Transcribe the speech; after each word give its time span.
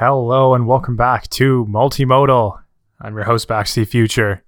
Hello 0.00 0.54
and 0.54 0.66
welcome 0.66 0.96
back 0.96 1.28
to 1.28 1.66
Multimodal. 1.68 2.62
I'm 3.02 3.14
your 3.14 3.24
host, 3.24 3.46
Bakz 3.46 3.74
T. 3.74 3.84
Future. 3.84 4.42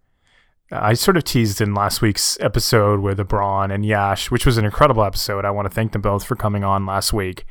I 0.71 0.94
sort 0.94 1.18
of 1.18 1.25
teased 1.25 1.60
in 1.60 1.75
last 1.75 2.00
week's 2.00 2.40
episode 2.40 3.00
with 3.00 3.18
Abron 3.18 3.70
and 3.70 3.84
Yash, 3.84 4.30
which 4.30 4.46
was 4.46 4.57
an 4.57 4.65
incredible 4.65 5.04
episode. 5.04 5.44
I 5.44 5.50
want 5.50 5.67
to 5.67 5.75
thank 5.75 5.92
them 5.92 6.00
both 6.00 6.25
for 6.25 6.36
coming 6.36 6.65
on 6.65 6.86
last 6.86 7.12
week. 7.12 7.44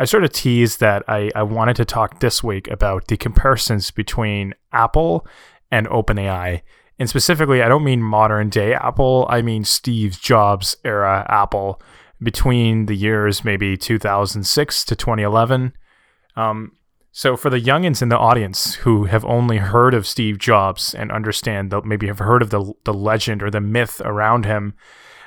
I 0.00 0.04
sort 0.04 0.24
of 0.24 0.32
teased 0.32 0.80
that 0.80 1.04
I, 1.06 1.30
I 1.36 1.44
wanted 1.44 1.76
to 1.76 1.84
talk 1.84 2.18
this 2.18 2.42
week 2.42 2.66
about 2.72 3.06
the 3.06 3.16
comparisons 3.16 3.92
between 3.92 4.54
Apple 4.72 5.24
and 5.70 5.86
OpenAI. 5.86 6.62
And 6.98 7.08
specifically, 7.08 7.62
I 7.62 7.68
don't 7.68 7.84
mean 7.84 8.02
modern 8.02 8.48
day 8.48 8.74
Apple, 8.74 9.28
I 9.30 9.42
mean 9.42 9.62
Steve 9.62 10.20
Jobs 10.20 10.76
era 10.84 11.24
Apple 11.28 11.80
between 12.20 12.86
the 12.86 12.96
years 12.96 13.44
maybe 13.44 13.76
2006 13.76 14.84
to 14.86 14.96
2011. 14.96 15.72
Um, 16.34 16.72
so, 17.16 17.36
for 17.36 17.48
the 17.48 17.60
youngins 17.60 18.02
in 18.02 18.08
the 18.08 18.18
audience 18.18 18.74
who 18.74 19.04
have 19.04 19.24
only 19.24 19.58
heard 19.58 19.94
of 19.94 20.04
Steve 20.04 20.36
Jobs 20.36 20.96
and 20.96 21.12
understand, 21.12 21.70
the, 21.70 21.80
maybe 21.82 22.08
have 22.08 22.18
heard 22.18 22.42
of 22.42 22.50
the 22.50 22.72
the 22.82 22.92
legend 22.92 23.40
or 23.40 23.50
the 23.50 23.60
myth 23.60 24.02
around 24.04 24.44
him, 24.44 24.74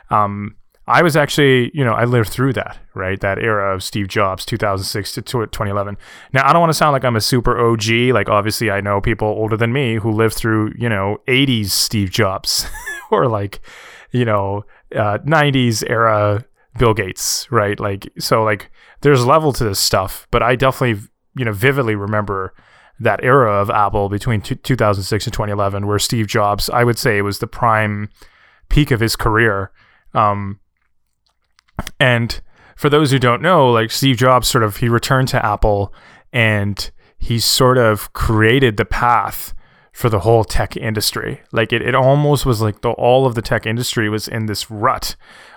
um, 0.10 0.58
I 0.86 1.02
was 1.02 1.16
actually, 1.16 1.72
you 1.74 1.86
know, 1.86 1.94
I 1.94 2.04
lived 2.04 2.28
through 2.28 2.52
that, 2.54 2.78
right? 2.94 3.18
That 3.22 3.40
era 3.40 3.74
of 3.74 3.84
Steve 3.84 4.10
Jobs, 4.10 4.44
2006 4.46 5.14
to 5.14 5.22
2011. 5.22 5.98
Now, 6.34 6.46
I 6.46 6.52
don't 6.52 6.60
want 6.60 6.72
to 6.72 6.78
sound 6.78 6.92
like 6.92 7.06
I'm 7.06 7.16
a 7.16 7.22
super 7.22 7.58
OG. 7.58 7.88
Like, 8.12 8.28
obviously, 8.28 8.70
I 8.70 8.82
know 8.82 9.00
people 9.00 9.30
older 9.30 9.56
than 9.56 9.72
me 9.72 9.96
who 9.96 10.12
lived 10.12 10.36
through, 10.36 10.74
you 10.78 10.90
know, 10.90 11.20
80s 11.30 11.68
Steve 11.68 12.12
Jobs 12.12 12.68
or 13.12 13.30
like, 13.30 13.62
you 14.12 14.26
know, 14.26 14.66
uh, 14.94 15.20
90s 15.20 15.90
era 15.90 16.46
Bill 16.78 16.94
Gates, 16.94 17.50
right? 17.50 17.80
Like, 17.80 18.12
so 18.20 18.44
like, 18.44 18.72
there's 19.02 19.26
level 19.26 19.54
to 19.54 19.64
this 19.64 19.80
stuff, 19.80 20.28
but 20.32 20.44
I 20.44 20.58
definitely 20.58 21.08
you 21.38 21.46
know 21.46 21.54
vividly 21.54 21.96
remember 21.96 22.54
that 23.00 23.24
era 23.24 23.62
of 23.62 23.70
Apple 23.70 24.10
between 24.10 24.42
t- 24.42 24.56
2006 24.56 25.26
and 25.26 25.34
2011, 25.34 25.86
where 25.86 26.00
Steve 26.00 26.28
Jobs, 26.28 26.70
I 26.70 26.84
would 26.84 26.98
say, 26.98 27.22
was 27.22 27.40
the 27.40 27.48
prime 27.48 28.10
peak 28.70 28.92
of 28.92 29.00
his 29.00 29.16
career. 29.16 29.72
Um, 30.14 30.60
and 32.00 32.42
for 32.76 32.90
those 32.90 33.12
who 33.12 33.20
don't 33.20 33.42
know, 33.42 33.70
like 33.72 33.92
Steve 33.92 34.18
Jobs, 34.18 34.48
sort 34.48 34.64
of, 34.64 34.78
he 34.78 34.90
returned 34.90 35.28
to 35.30 35.46
Apple 35.46 35.94
and 36.34 36.90
he 37.18 37.40
sort 37.40 37.78
of 37.78 38.14
created 38.14 38.78
the 38.78 38.86
path 38.86 39.54
for 39.92 40.10
the 40.10 40.20
whole 40.20 40.44
tech 40.44 40.78
industry. 40.78 41.42
Like 41.52 41.74
it, 41.74 41.82
it 41.82 41.96
almost 41.96 42.46
was 42.46 42.62
like 42.62 42.82
the, 42.82 42.92
all 42.92 43.26
of 43.26 43.36
the 43.36 43.42
tech 43.42 43.66
industry 43.66 44.10
was 44.10 44.28
in 44.28 44.46
this 44.46 44.70
rut 44.70 45.16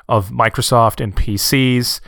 of 0.09 0.31
Microsoft 0.31 1.03
and 1.03 1.15
PCs 1.15 2.01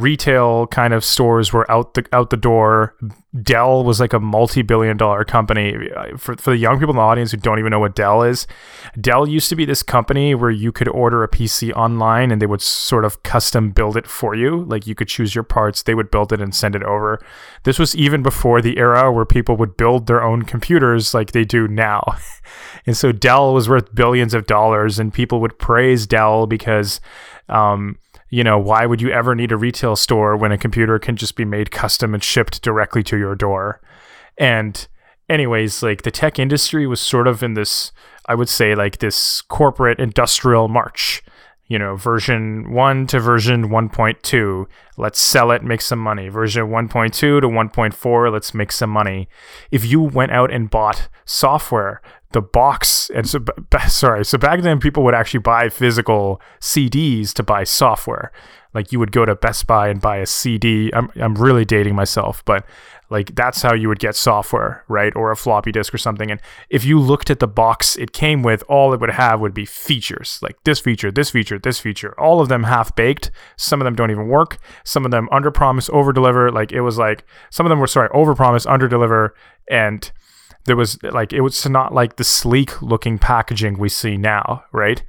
retail 0.00 0.66
kind 0.68 0.94
of 0.94 1.04
stores 1.04 1.52
were 1.52 1.70
out 1.70 1.94
the 1.94 2.04
out 2.12 2.30
the 2.30 2.36
door. 2.36 2.96
Dell 3.42 3.84
was 3.84 4.00
like 4.00 4.12
a 4.12 4.18
multi-billion 4.18 4.96
dollar 4.96 5.24
company. 5.24 5.76
For, 6.16 6.36
for 6.36 6.50
the 6.50 6.56
young 6.56 6.78
people 6.78 6.90
in 6.90 6.96
the 6.96 7.02
audience 7.02 7.30
who 7.30 7.36
don't 7.36 7.60
even 7.60 7.70
know 7.70 7.78
what 7.78 7.94
Dell 7.94 8.22
is, 8.22 8.46
Dell 9.00 9.28
used 9.28 9.48
to 9.50 9.56
be 9.56 9.64
this 9.64 9.84
company 9.84 10.34
where 10.34 10.50
you 10.50 10.72
could 10.72 10.88
order 10.88 11.22
a 11.22 11.28
PC 11.28 11.72
online 11.74 12.32
and 12.32 12.42
they 12.42 12.46
would 12.46 12.62
sort 12.62 13.04
of 13.04 13.22
custom 13.22 13.70
build 13.70 13.96
it 13.96 14.08
for 14.08 14.34
you. 14.34 14.64
Like 14.64 14.86
you 14.86 14.96
could 14.96 15.06
choose 15.06 15.34
your 15.34 15.44
parts, 15.44 15.82
they 15.82 15.94
would 15.94 16.10
build 16.10 16.32
it 16.32 16.40
and 16.40 16.54
send 16.54 16.74
it 16.74 16.82
over. 16.82 17.20
This 17.62 17.78
was 17.78 17.94
even 17.94 18.22
before 18.22 18.60
the 18.60 18.78
era 18.78 19.12
where 19.12 19.26
people 19.26 19.56
would 19.58 19.76
build 19.76 20.06
their 20.06 20.22
own 20.22 20.42
computers 20.42 21.14
like 21.14 21.30
they 21.30 21.44
do 21.44 21.68
now. 21.68 22.02
and 22.86 22.96
so 22.96 23.12
Dell 23.12 23.54
was 23.54 23.68
worth 23.68 23.94
billions 23.94 24.34
of 24.34 24.46
dollars 24.46 24.98
and 24.98 25.14
people 25.14 25.40
would 25.40 25.58
praise 25.58 26.06
Dell 26.06 26.48
because 26.48 27.00
um, 27.48 27.98
you 28.30 28.44
know, 28.44 28.58
why 28.58 28.86
would 28.86 29.02
you 29.02 29.10
ever 29.10 29.34
need 29.34 29.52
a 29.52 29.56
retail 29.56 29.96
store 29.96 30.36
when 30.36 30.52
a 30.52 30.58
computer 30.58 30.98
can 30.98 31.16
just 31.16 31.34
be 31.34 31.44
made 31.44 31.70
custom 31.72 32.14
and 32.14 32.22
shipped 32.22 32.62
directly 32.62 33.02
to 33.02 33.18
your 33.18 33.34
door? 33.34 33.80
And, 34.38 34.86
anyways, 35.28 35.82
like 35.82 36.02
the 36.02 36.12
tech 36.12 36.38
industry 36.38 36.86
was 36.86 37.00
sort 37.00 37.26
of 37.26 37.42
in 37.42 37.54
this, 37.54 37.90
I 38.26 38.36
would 38.36 38.48
say, 38.48 38.74
like 38.74 38.98
this 38.98 39.42
corporate 39.42 39.98
industrial 39.98 40.68
march. 40.68 41.22
You 41.70 41.78
know, 41.78 41.94
version 41.94 42.72
1 42.72 43.06
to 43.06 43.20
version 43.20 43.68
1.2, 43.68 44.66
let's 44.96 45.20
sell 45.20 45.52
it, 45.52 45.62
make 45.62 45.80
some 45.80 46.00
money. 46.00 46.28
Version 46.28 46.66
1.2 46.66 47.12
to 47.12 47.40
1.4, 47.40 48.32
let's 48.32 48.52
make 48.52 48.72
some 48.72 48.90
money. 48.90 49.28
If 49.70 49.84
you 49.84 50.00
went 50.00 50.32
out 50.32 50.52
and 50.52 50.68
bought 50.68 51.08
software 51.24 52.02
the 52.32 52.40
box 52.40 53.10
and 53.14 53.28
so 53.28 53.40
sorry 53.88 54.24
so 54.24 54.38
back 54.38 54.62
then 54.62 54.78
people 54.78 55.02
would 55.02 55.14
actually 55.14 55.40
buy 55.40 55.68
physical 55.68 56.40
cds 56.60 57.32
to 57.32 57.42
buy 57.42 57.64
software 57.64 58.30
like 58.72 58.92
you 58.92 59.00
would 59.00 59.10
go 59.10 59.24
to 59.24 59.34
best 59.34 59.66
buy 59.66 59.88
and 59.88 60.00
buy 60.00 60.18
a 60.18 60.26
cd 60.26 60.92
i'm, 60.94 61.10
I'm 61.16 61.34
really 61.34 61.64
dating 61.64 61.96
myself 61.96 62.44
but 62.44 62.64
like 63.10 63.34
that's 63.34 63.62
how 63.62 63.74
you 63.74 63.88
would 63.88 63.98
get 63.98 64.16
software 64.16 64.84
right? 64.88 65.14
Or 65.14 65.30
a 65.30 65.36
floppy 65.36 65.72
disk 65.72 65.92
or 65.92 65.98
something. 65.98 66.30
And 66.30 66.40
if 66.68 66.84
you 66.84 66.98
looked 66.98 67.30
at 67.30 67.40
the 67.40 67.48
box 67.48 67.96
it 67.96 68.12
came 68.12 68.42
with 68.42 68.62
all 68.68 68.92
it 68.94 69.00
would 69.00 69.10
have 69.10 69.40
would 69.40 69.54
be 69.54 69.66
features. 69.66 70.38
Like 70.42 70.56
this 70.64 70.80
feature 70.80 71.10
this 71.10 71.30
feature 71.30 71.58
this 71.58 71.80
feature. 71.80 72.18
All 72.18 72.40
of 72.40 72.48
them 72.48 72.64
half 72.64 72.94
baked 72.96 73.30
some 73.56 73.80
of 73.80 73.84
them 73.84 73.94
don't 73.94 74.10
even 74.10 74.28
work. 74.28 74.58
Some 74.84 75.04
of 75.04 75.10
them 75.10 75.28
under 75.30 75.50
promise 75.50 75.90
over 75.90 76.12
deliver 76.12 76.50
like 76.50 76.72
it 76.72 76.80
was 76.80 76.98
like 76.98 77.24
some 77.50 77.66
of 77.66 77.70
them 77.70 77.80
were 77.80 77.86
sorry 77.86 78.08
over 78.12 78.34
promise 78.34 78.66
under 78.66 78.88
deliver 78.88 79.34
and 79.68 80.10
there 80.64 80.76
was 80.76 81.02
like 81.02 81.32
it 81.32 81.40
was 81.40 81.68
not 81.68 81.94
like 81.94 82.16
the 82.16 82.24
sleek 82.24 82.80
looking 82.82 83.18
packaging 83.18 83.78
we 83.78 83.88
see 83.88 84.16
now, 84.16 84.64
right? 84.72 85.02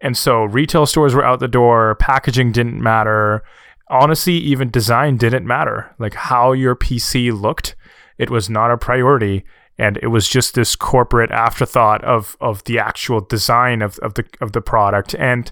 And 0.00 0.16
so 0.16 0.44
retail 0.44 0.86
stores 0.86 1.14
were 1.14 1.24
out 1.24 1.40
the 1.40 1.48
door, 1.48 1.96
packaging 1.96 2.52
didn't 2.52 2.82
matter. 2.82 3.42
Honestly, 3.88 4.34
even 4.34 4.70
design 4.70 5.16
didn't 5.16 5.46
matter. 5.46 5.94
Like 5.98 6.14
how 6.14 6.52
your 6.52 6.74
PC 6.74 7.38
looked, 7.38 7.76
it 8.18 8.30
was 8.30 8.48
not 8.48 8.70
a 8.70 8.78
priority. 8.78 9.44
And 9.76 9.98
it 10.02 10.06
was 10.06 10.28
just 10.28 10.54
this 10.54 10.76
corporate 10.76 11.32
afterthought 11.32 12.04
of 12.04 12.36
of 12.40 12.62
the 12.64 12.78
actual 12.78 13.20
design 13.20 13.82
of, 13.82 13.98
of 13.98 14.14
the 14.14 14.24
of 14.40 14.52
the 14.52 14.60
product. 14.60 15.14
And 15.16 15.50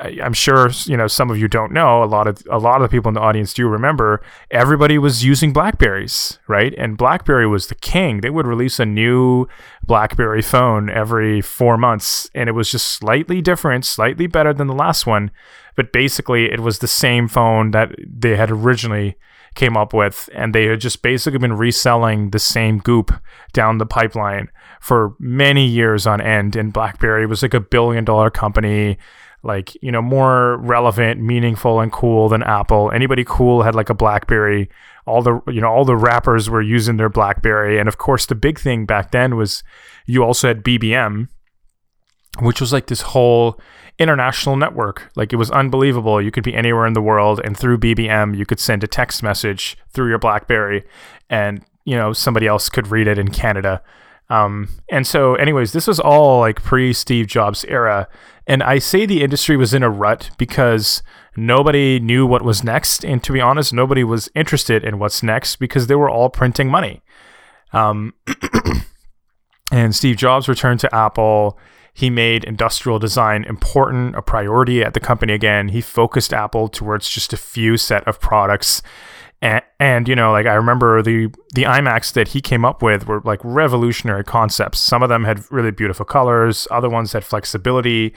I'm 0.00 0.34
sure 0.34 0.70
you 0.84 0.96
know 0.96 1.06
some 1.06 1.30
of 1.30 1.38
you 1.38 1.48
don't 1.48 1.72
know. 1.72 2.02
A 2.02 2.04
lot 2.04 2.26
of 2.26 2.42
a 2.50 2.58
lot 2.58 2.76
of 2.76 2.82
the 2.82 2.94
people 2.94 3.08
in 3.08 3.14
the 3.14 3.20
audience 3.20 3.54
do 3.54 3.66
remember. 3.66 4.22
Everybody 4.50 4.98
was 4.98 5.24
using 5.24 5.52
Blackberries, 5.52 6.38
right? 6.48 6.74
And 6.76 6.98
BlackBerry 6.98 7.46
was 7.46 7.68
the 7.68 7.74
king. 7.76 8.20
They 8.20 8.30
would 8.30 8.46
release 8.46 8.78
a 8.78 8.84
new 8.84 9.46
BlackBerry 9.84 10.42
phone 10.42 10.90
every 10.90 11.40
four 11.40 11.78
months, 11.78 12.28
and 12.34 12.48
it 12.48 12.52
was 12.52 12.70
just 12.70 12.86
slightly 12.86 13.40
different, 13.40 13.86
slightly 13.86 14.26
better 14.26 14.52
than 14.52 14.66
the 14.66 14.74
last 14.74 15.06
one. 15.06 15.30
But 15.76 15.92
basically, 15.92 16.52
it 16.52 16.60
was 16.60 16.80
the 16.80 16.88
same 16.88 17.26
phone 17.26 17.70
that 17.70 17.94
they 18.06 18.36
had 18.36 18.50
originally 18.50 19.16
came 19.54 19.76
up 19.76 19.94
with, 19.94 20.28
and 20.34 20.54
they 20.54 20.66
had 20.66 20.80
just 20.80 21.00
basically 21.00 21.38
been 21.38 21.54
reselling 21.54 22.30
the 22.30 22.38
same 22.38 22.78
goop 22.78 23.10
down 23.54 23.78
the 23.78 23.86
pipeline 23.86 24.50
for 24.80 25.14
many 25.18 25.66
years 25.66 26.06
on 26.06 26.20
end. 26.20 26.54
And 26.54 26.72
BlackBerry 26.72 27.26
was 27.26 27.42
like 27.42 27.54
a 27.54 27.60
billion 27.60 28.04
dollar 28.04 28.28
company 28.30 28.98
like 29.42 29.74
you 29.82 29.92
know 29.92 30.02
more 30.02 30.56
relevant 30.58 31.20
meaningful 31.20 31.80
and 31.80 31.92
cool 31.92 32.28
than 32.28 32.42
apple. 32.42 32.90
Anybody 32.90 33.24
cool 33.26 33.62
had 33.62 33.74
like 33.74 33.90
a 33.90 33.94
blackberry. 33.94 34.68
All 35.06 35.22
the 35.22 35.40
you 35.46 35.60
know 35.60 35.68
all 35.68 35.84
the 35.84 35.96
rappers 35.96 36.50
were 36.50 36.62
using 36.62 36.96
their 36.96 37.08
blackberry. 37.08 37.78
And 37.78 37.88
of 37.88 37.98
course 37.98 38.26
the 38.26 38.34
big 38.34 38.58
thing 38.58 38.86
back 38.86 39.12
then 39.12 39.36
was 39.36 39.62
you 40.06 40.22
also 40.22 40.48
had 40.48 40.62
bbm 40.62 41.28
which 42.40 42.60
was 42.60 42.70
like 42.70 42.88
this 42.88 43.00
whole 43.00 43.58
international 43.98 44.56
network. 44.56 45.10
Like 45.16 45.32
it 45.32 45.36
was 45.36 45.50
unbelievable. 45.50 46.20
You 46.20 46.30
could 46.30 46.44
be 46.44 46.54
anywhere 46.54 46.86
in 46.86 46.92
the 46.92 47.00
world 47.00 47.40
and 47.44 47.56
through 47.56 47.78
bbm 47.78 48.36
you 48.36 48.44
could 48.44 48.60
send 48.60 48.84
a 48.84 48.88
text 48.88 49.22
message 49.22 49.78
through 49.90 50.08
your 50.08 50.18
blackberry 50.18 50.84
and 51.30 51.64
you 51.84 51.96
know 51.96 52.12
somebody 52.12 52.46
else 52.46 52.68
could 52.68 52.88
read 52.88 53.06
it 53.06 53.18
in 53.18 53.28
canada. 53.30 53.82
Um, 54.28 54.68
and 54.90 55.06
so, 55.06 55.34
anyways, 55.36 55.72
this 55.72 55.86
was 55.86 56.00
all 56.00 56.40
like 56.40 56.62
pre 56.62 56.92
Steve 56.92 57.26
Jobs 57.26 57.64
era. 57.66 58.08
And 58.46 58.62
I 58.62 58.78
say 58.78 59.06
the 59.06 59.22
industry 59.22 59.56
was 59.56 59.74
in 59.74 59.82
a 59.82 59.90
rut 59.90 60.30
because 60.38 61.02
nobody 61.36 61.98
knew 61.98 62.26
what 62.26 62.42
was 62.42 62.62
next. 62.62 63.04
And 63.04 63.22
to 63.24 63.32
be 63.32 63.40
honest, 63.40 63.72
nobody 63.72 64.04
was 64.04 64.28
interested 64.34 64.84
in 64.84 64.98
what's 64.98 65.22
next 65.22 65.56
because 65.56 65.88
they 65.88 65.96
were 65.96 66.10
all 66.10 66.30
printing 66.30 66.68
money. 66.68 67.02
Um, 67.72 68.14
and 69.72 69.94
Steve 69.94 70.16
Jobs 70.16 70.48
returned 70.48 70.80
to 70.80 70.94
Apple. 70.94 71.58
He 71.92 72.08
made 72.08 72.44
industrial 72.44 72.98
design 72.98 73.44
important, 73.44 74.14
a 74.14 74.22
priority 74.22 74.82
at 74.82 74.94
the 74.94 75.00
company 75.00 75.32
again. 75.32 75.68
He 75.68 75.80
focused 75.80 76.32
Apple 76.32 76.68
towards 76.68 77.08
just 77.08 77.32
a 77.32 77.36
few 77.36 77.76
set 77.76 78.06
of 78.06 78.20
products 78.20 78.82
and, 79.42 79.62
and, 79.78 80.08
you 80.08 80.16
know 80.16 80.32
like 80.32 80.46
i 80.46 80.54
remember 80.54 81.02
the 81.02 81.26
the 81.54 81.64
imacs 81.64 82.12
that 82.12 82.28
he 82.28 82.40
came 82.40 82.64
up 82.64 82.82
with 82.82 83.06
were 83.06 83.20
like 83.24 83.40
revolutionary 83.44 84.24
concepts 84.24 84.78
some 84.78 85.02
of 85.02 85.08
them 85.08 85.24
had 85.24 85.40
really 85.50 85.70
beautiful 85.70 86.04
colors 86.06 86.66
other 86.70 86.88
ones 86.88 87.12
had 87.12 87.24
flexibility 87.24 88.14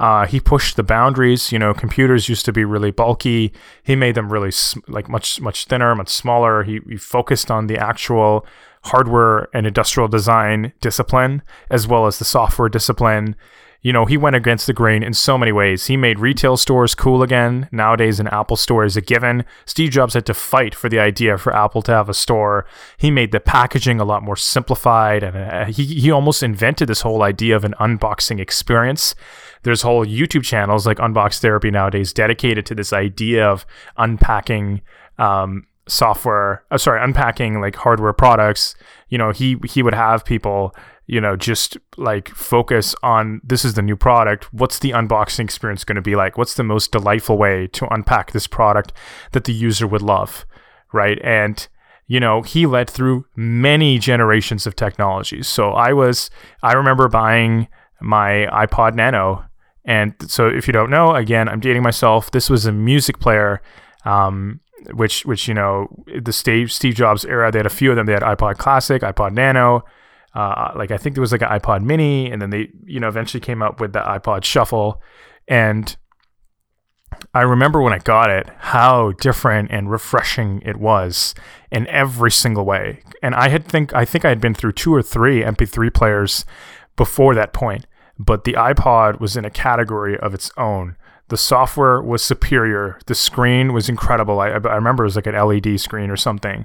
Uh, 0.00 0.26
he 0.26 0.40
pushed 0.40 0.76
the 0.76 0.82
boundaries. 0.82 1.52
You 1.52 1.58
know, 1.58 1.74
computers 1.74 2.28
used 2.28 2.44
to 2.44 2.52
be 2.52 2.64
really 2.64 2.90
bulky. 2.90 3.52
He 3.82 3.96
made 3.96 4.14
them 4.14 4.32
really 4.32 4.52
like 4.86 5.08
much 5.08 5.40
much 5.40 5.66
thinner, 5.66 5.94
much 5.94 6.08
smaller. 6.08 6.62
He, 6.62 6.80
he 6.88 6.96
focused 6.96 7.50
on 7.50 7.66
the 7.66 7.78
actual 7.78 8.46
hardware 8.84 9.48
and 9.52 9.66
industrial 9.66 10.08
design 10.08 10.72
discipline 10.80 11.42
as 11.68 11.86
well 11.86 12.06
as 12.06 12.18
the 12.18 12.24
software 12.24 12.68
discipline 12.68 13.34
you 13.80 13.92
know, 13.92 14.06
he 14.06 14.16
went 14.16 14.34
against 14.34 14.66
the 14.66 14.72
grain 14.72 15.04
in 15.04 15.14
so 15.14 15.38
many 15.38 15.52
ways. 15.52 15.86
He 15.86 15.96
made 15.96 16.18
retail 16.18 16.56
stores 16.56 16.96
cool 16.96 17.22
again. 17.22 17.68
Nowadays, 17.70 18.18
an 18.18 18.26
Apple 18.28 18.56
store 18.56 18.84
is 18.84 18.96
a 18.96 19.00
given. 19.00 19.44
Steve 19.66 19.90
Jobs 19.90 20.14
had 20.14 20.26
to 20.26 20.34
fight 20.34 20.74
for 20.74 20.88
the 20.88 20.98
idea 20.98 21.38
for 21.38 21.54
Apple 21.54 21.82
to 21.82 21.92
have 21.92 22.08
a 22.08 22.14
store. 22.14 22.66
He 22.96 23.12
made 23.12 23.30
the 23.30 23.38
packaging 23.38 24.00
a 24.00 24.04
lot 24.04 24.24
more 24.24 24.36
simplified, 24.36 25.22
and 25.22 25.36
uh, 25.36 25.64
he, 25.66 25.84
he 25.84 26.10
almost 26.10 26.42
invented 26.42 26.88
this 26.88 27.02
whole 27.02 27.22
idea 27.22 27.54
of 27.54 27.64
an 27.64 27.74
unboxing 27.78 28.40
experience. 28.40 29.14
There's 29.62 29.82
whole 29.82 30.04
YouTube 30.04 30.44
channels 30.44 30.86
like 30.86 30.98
Unbox 30.98 31.40
Therapy 31.40 31.70
nowadays 31.70 32.12
dedicated 32.12 32.66
to 32.66 32.74
this 32.74 32.92
idea 32.92 33.46
of 33.46 33.66
unpacking 33.96 34.82
um, 35.18 35.66
software. 35.86 36.64
Uh, 36.70 36.78
sorry, 36.78 37.02
unpacking 37.02 37.60
like 37.60 37.76
hardware 37.76 38.12
products. 38.12 38.74
You 39.08 39.18
know, 39.18 39.30
he 39.30 39.56
he 39.64 39.82
would 39.82 39.94
have 39.94 40.24
people 40.24 40.74
you 41.08 41.22
know, 41.22 41.36
just 41.36 41.78
like 41.96 42.28
focus 42.28 42.94
on 43.02 43.40
this 43.42 43.64
is 43.64 43.74
the 43.74 43.82
new 43.82 43.96
product. 43.96 44.52
What's 44.52 44.78
the 44.78 44.90
unboxing 44.90 45.40
experience 45.40 45.82
going 45.82 45.96
to 45.96 46.02
be 46.02 46.14
like? 46.14 46.36
What's 46.36 46.54
the 46.54 46.62
most 46.62 46.92
delightful 46.92 47.38
way 47.38 47.66
to 47.68 47.92
unpack 47.92 48.32
this 48.32 48.46
product 48.46 48.92
that 49.32 49.44
the 49.44 49.54
user 49.54 49.86
would 49.86 50.02
love? 50.02 50.44
Right. 50.92 51.18
And, 51.24 51.66
you 52.06 52.20
know, 52.20 52.42
he 52.42 52.66
led 52.66 52.90
through 52.90 53.24
many 53.34 53.98
generations 53.98 54.66
of 54.66 54.76
technologies. 54.76 55.48
So 55.48 55.70
I 55.70 55.94
was, 55.94 56.30
I 56.62 56.74
remember 56.74 57.08
buying 57.08 57.68
my 58.02 58.46
iPod 58.52 58.94
Nano. 58.94 59.46
And 59.84 60.14
so 60.26 60.48
if 60.48 60.66
you 60.66 60.72
don't 60.72 60.90
know, 60.90 61.14
again, 61.14 61.48
I'm 61.48 61.60
dating 61.60 61.82
myself. 61.82 62.30
This 62.30 62.50
was 62.50 62.66
a 62.66 62.72
music 62.72 63.18
player. 63.18 63.62
Um, 64.04 64.60
which, 64.92 65.26
which 65.26 65.48
you 65.48 65.54
know, 65.54 65.88
the 66.22 66.32
Steve 66.32 66.70
Steve 66.70 66.94
Jobs 66.94 67.24
era, 67.24 67.50
they 67.50 67.58
had 67.58 67.66
a 67.66 67.70
few 67.70 67.90
of 67.90 67.96
them. 67.96 68.06
They 68.06 68.12
had 68.12 68.22
iPod 68.22 68.58
Classic, 68.58 69.02
iPod 69.02 69.32
Nano, 69.32 69.84
uh, 70.38 70.72
like 70.76 70.92
I 70.92 70.96
think 70.96 71.16
there 71.16 71.20
was 71.20 71.32
like 71.32 71.42
an 71.42 71.48
iPod 71.48 71.82
Mini, 71.82 72.30
and 72.30 72.40
then 72.40 72.50
they 72.50 72.70
you 72.84 73.00
know 73.00 73.08
eventually 73.08 73.40
came 73.40 73.60
up 73.60 73.80
with 73.80 73.92
the 73.92 74.00
iPod 74.00 74.44
Shuffle, 74.44 75.02
and 75.48 75.96
I 77.34 77.42
remember 77.42 77.82
when 77.82 77.92
I 77.92 77.98
got 77.98 78.30
it 78.30 78.48
how 78.58 79.12
different 79.12 79.72
and 79.72 79.90
refreshing 79.90 80.62
it 80.64 80.76
was 80.76 81.34
in 81.72 81.88
every 81.88 82.30
single 82.30 82.64
way. 82.64 83.00
And 83.20 83.34
I 83.34 83.48
had 83.48 83.66
think 83.66 83.92
I 83.94 84.04
think 84.04 84.24
I 84.24 84.28
had 84.28 84.40
been 84.40 84.54
through 84.54 84.72
two 84.72 84.94
or 84.94 85.02
three 85.02 85.42
MP3 85.42 85.92
players 85.92 86.44
before 86.94 87.34
that 87.34 87.52
point, 87.52 87.86
but 88.18 88.44
the 88.44 88.54
iPod 88.54 89.20
was 89.20 89.36
in 89.36 89.44
a 89.44 89.50
category 89.50 90.18
of 90.18 90.34
its 90.34 90.50
own. 90.56 90.96
The 91.28 91.36
software 91.36 92.00
was 92.00 92.22
superior. 92.22 92.98
The 93.06 93.14
screen 93.14 93.72
was 93.72 93.88
incredible. 93.88 94.40
I, 94.40 94.48
I 94.48 94.74
remember 94.74 95.04
it 95.04 95.08
was 95.08 95.16
like 95.16 95.26
an 95.26 95.34
LED 95.34 95.78
screen 95.78 96.10
or 96.10 96.16
something. 96.16 96.64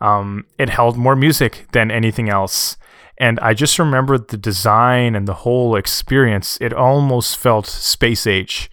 Um, 0.00 0.46
it 0.58 0.70
held 0.70 0.96
more 0.96 1.16
music 1.16 1.66
than 1.72 1.90
anything 1.90 2.28
else. 2.28 2.76
And 3.18 3.38
I 3.40 3.52
just 3.52 3.78
remember 3.78 4.16
the 4.16 4.36
design 4.36 5.14
and 5.14 5.26
the 5.26 5.34
whole 5.34 5.76
experience. 5.76 6.56
It 6.60 6.72
almost 6.72 7.36
felt 7.36 7.66
space 7.66 8.26
age. 8.26 8.70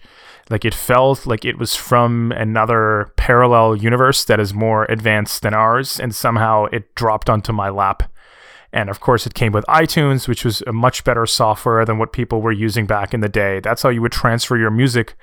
Like 0.48 0.64
it 0.64 0.74
felt 0.74 1.26
like 1.26 1.44
it 1.44 1.58
was 1.58 1.74
from 1.74 2.32
another 2.32 3.12
parallel 3.16 3.76
universe 3.76 4.24
that 4.26 4.38
is 4.38 4.54
more 4.54 4.84
advanced 4.84 5.42
than 5.42 5.52
ours. 5.52 5.98
And 5.98 6.14
somehow 6.14 6.66
it 6.66 6.94
dropped 6.94 7.28
onto 7.28 7.52
my 7.52 7.68
lap. 7.68 8.04
And 8.76 8.90
of 8.90 9.00
course, 9.00 9.26
it 9.26 9.32
came 9.32 9.52
with 9.52 9.64
iTunes, 9.70 10.28
which 10.28 10.44
was 10.44 10.62
a 10.66 10.72
much 10.72 11.02
better 11.02 11.24
software 11.24 11.86
than 11.86 11.96
what 11.96 12.12
people 12.12 12.42
were 12.42 12.52
using 12.52 12.84
back 12.84 13.14
in 13.14 13.20
the 13.20 13.28
day. 13.28 13.58
That's 13.58 13.80
how 13.80 13.88
you 13.88 14.02
would 14.02 14.12
transfer 14.12 14.54
your 14.54 14.70
music 14.70 15.16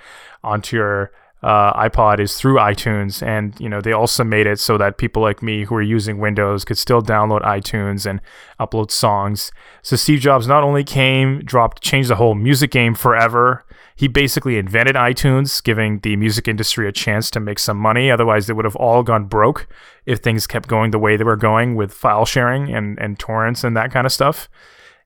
onto 0.43 0.75
your 0.75 1.11
uh, 1.43 1.87
iPod 1.87 2.19
is 2.19 2.35
through 2.35 2.55
iTunes, 2.55 3.21
and 3.21 3.53
you 3.59 3.69
know 3.69 3.79
they 3.79 3.91
also 3.91 4.23
made 4.23 4.47
it 4.47 4.59
so 4.59 4.79
that 4.79 4.97
people 4.97 5.21
like 5.21 5.43
me 5.43 5.65
who 5.65 5.75
are 5.75 5.83
using 5.83 6.17
Windows 6.17 6.65
could 6.65 6.79
still 6.79 7.03
download 7.03 7.43
iTunes 7.43 8.07
and 8.09 8.21
upload 8.59 8.89
songs. 8.89 9.51
So 9.83 9.97
Steve 9.97 10.19
Jobs 10.19 10.47
not 10.47 10.63
only 10.63 10.83
came, 10.83 11.45
dropped, 11.45 11.83
changed 11.83 12.09
the 12.09 12.15
whole 12.15 12.33
music 12.33 12.71
game 12.71 12.95
forever. 12.95 13.65
He 13.95 14.07
basically 14.07 14.57
invented 14.57 14.95
iTunes, 14.95 15.63
giving 15.63 15.99
the 15.99 16.15
music 16.15 16.47
industry 16.47 16.87
a 16.87 16.91
chance 16.91 17.29
to 17.31 17.39
make 17.39 17.59
some 17.59 17.77
money. 17.77 18.09
Otherwise, 18.09 18.47
they 18.47 18.53
would 18.53 18.65
have 18.65 18.75
all 18.75 19.03
gone 19.03 19.25
broke 19.25 19.67
if 20.05 20.19
things 20.19 20.47
kept 20.47 20.67
going 20.67 20.91
the 20.91 20.99
way 20.99 21.15
they 21.15 21.23
were 21.23 21.35
going 21.35 21.75
with 21.75 21.93
file 21.93 22.25
sharing 22.25 22.73
and 22.73 22.97
and 22.99 23.19
torrents 23.19 23.63
and 23.63 23.77
that 23.77 23.91
kind 23.91 24.05
of 24.05 24.11
stuff. 24.11 24.49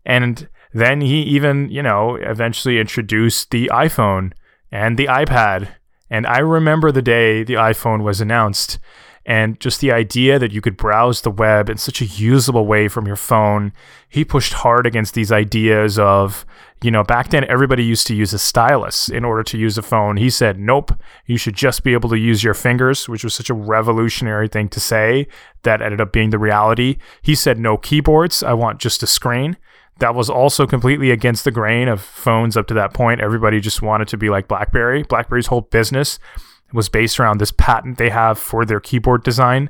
And 0.05 0.47
then 0.73 1.01
he 1.01 1.21
even, 1.23 1.69
you 1.69 1.83
know, 1.83 2.15
eventually 2.15 2.79
introduced 2.79 3.51
the 3.51 3.69
iPhone 3.73 4.31
and 4.71 4.97
the 4.97 5.07
iPad 5.07 5.69
and 6.09 6.25
I 6.25 6.39
remember 6.39 6.91
the 6.91 7.01
day 7.01 7.43
the 7.43 7.55
iPhone 7.55 8.03
was 8.03 8.21
announced 8.21 8.79
and 9.27 9.59
just 9.59 9.81
the 9.81 9.91
idea 9.91 10.39
that 10.39 10.53
you 10.53 10.61
could 10.61 10.77
browse 10.77 11.21
the 11.21 11.29
web 11.29 11.69
in 11.69 11.77
such 11.77 12.01
a 12.01 12.05
usable 12.05 12.65
way 12.65 12.87
from 12.87 13.05
your 13.05 13.17
phone. 13.17 13.73
He 14.07 14.23
pushed 14.23 14.53
hard 14.53 14.87
against 14.87 15.13
these 15.13 15.33
ideas 15.33 15.99
of, 15.99 16.45
you 16.81 16.89
know, 16.89 17.03
back 17.03 17.29
then 17.29 17.43
everybody 17.43 17.83
used 17.83 18.07
to 18.07 18.15
use 18.15 18.33
a 18.33 18.39
stylus 18.39 19.09
in 19.09 19.25
order 19.25 19.43
to 19.43 19.57
use 19.57 19.77
a 19.77 19.81
phone. 19.81 20.15
He 20.15 20.29
said, 20.29 20.57
nope, 20.57 20.93
you 21.25 21.37
should 21.37 21.55
just 21.55 21.83
be 21.83 21.91
able 21.91 22.09
to 22.11 22.17
use 22.17 22.41
your 22.41 22.53
fingers, 22.53 23.09
which 23.09 23.25
was 23.25 23.35
such 23.35 23.49
a 23.49 23.53
revolutionary 23.53 24.47
thing 24.47 24.69
to 24.69 24.79
say 24.79 25.27
that 25.63 25.81
ended 25.81 25.99
up 25.99 26.13
being 26.13 26.29
the 26.29 26.39
reality. 26.39 26.97
He 27.21 27.35
said, 27.35 27.59
no 27.59 27.77
keyboards, 27.77 28.43
I 28.43 28.53
want 28.53 28.79
just 28.79 29.03
a 29.03 29.07
screen 29.07 29.57
that 29.99 30.15
was 30.15 30.29
also 30.29 30.65
completely 30.65 31.11
against 31.11 31.43
the 31.43 31.51
grain 31.51 31.89
of 31.89 32.01
phones 32.01 32.55
up 32.55 32.67
to 32.67 32.73
that 32.75 32.93
point. 32.93 33.19
Everybody 33.19 33.59
just 33.59 33.81
wanted 33.81 34.07
to 34.09 34.17
be 34.17 34.29
like 34.29 34.47
BlackBerry. 34.47 35.03
BlackBerry's 35.03 35.47
whole 35.47 35.61
business 35.61 36.19
was 36.73 36.89
based 36.89 37.19
around 37.19 37.39
this 37.39 37.51
patent 37.51 37.97
they 37.97 38.09
have 38.09 38.37
for 38.37 38.65
their 38.65 38.79
keyboard 38.79 39.23
design. 39.23 39.69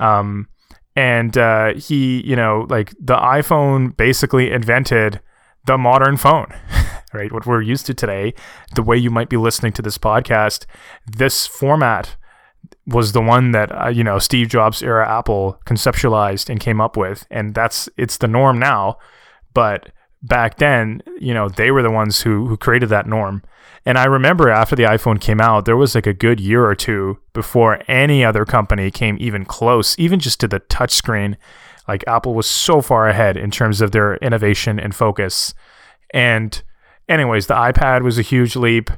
Um, 0.00 0.48
and 0.94 1.36
uh, 1.38 1.74
he, 1.74 2.20
you 2.26 2.36
know, 2.36 2.66
like 2.68 2.90
the 3.00 3.16
iPhone 3.16 3.96
basically 3.96 4.50
invented 4.50 5.20
the 5.66 5.78
modern 5.78 6.16
phone, 6.16 6.52
right? 7.12 7.32
What 7.32 7.46
we're 7.46 7.62
used 7.62 7.86
to 7.86 7.94
today, 7.94 8.34
the 8.74 8.82
way 8.82 8.96
you 8.96 9.10
might 9.10 9.28
be 9.28 9.36
listening 9.36 9.72
to 9.74 9.82
this 9.82 9.98
podcast, 9.98 10.66
this 11.06 11.46
format 11.46 12.16
was 12.86 13.12
the 13.12 13.20
one 13.20 13.52
that 13.52 13.70
uh, 13.70 13.88
you 13.88 14.02
know 14.02 14.18
Steve 14.18 14.48
Jobs 14.48 14.82
era 14.82 15.08
Apple 15.08 15.60
conceptualized 15.66 16.50
and 16.50 16.60
came 16.60 16.80
up 16.80 16.96
with, 16.96 17.26
and 17.30 17.54
that's 17.54 17.88
it's 17.96 18.18
the 18.18 18.28
norm 18.28 18.58
now. 18.58 18.98
But 19.54 19.90
back 20.22 20.58
then, 20.58 21.02
you 21.20 21.34
know, 21.34 21.48
they 21.48 21.70
were 21.70 21.82
the 21.82 21.90
ones 21.90 22.22
who 22.22 22.46
who 22.46 22.56
created 22.56 22.88
that 22.88 23.06
norm. 23.06 23.42
And 23.84 23.98
I 23.98 24.04
remember 24.04 24.48
after 24.48 24.76
the 24.76 24.84
iPhone 24.84 25.20
came 25.20 25.40
out, 25.40 25.64
there 25.64 25.76
was 25.76 25.94
like 25.94 26.06
a 26.06 26.14
good 26.14 26.38
year 26.38 26.64
or 26.64 26.74
two 26.74 27.18
before 27.32 27.82
any 27.88 28.24
other 28.24 28.44
company 28.44 28.90
came 28.90 29.16
even 29.20 29.44
close, 29.44 29.98
even 29.98 30.20
just 30.20 30.40
to 30.40 30.48
the 30.48 30.60
touchscreen. 30.60 31.36
Like 31.88 32.04
Apple 32.06 32.34
was 32.34 32.46
so 32.46 32.80
far 32.80 33.08
ahead 33.08 33.36
in 33.36 33.50
terms 33.50 33.80
of 33.80 33.90
their 33.90 34.16
innovation 34.16 34.78
and 34.78 34.94
focus. 34.94 35.52
And, 36.14 36.62
anyways, 37.08 37.48
the 37.48 37.54
iPad 37.54 38.02
was 38.02 38.18
a 38.18 38.22
huge 38.22 38.54
leap. 38.54 38.90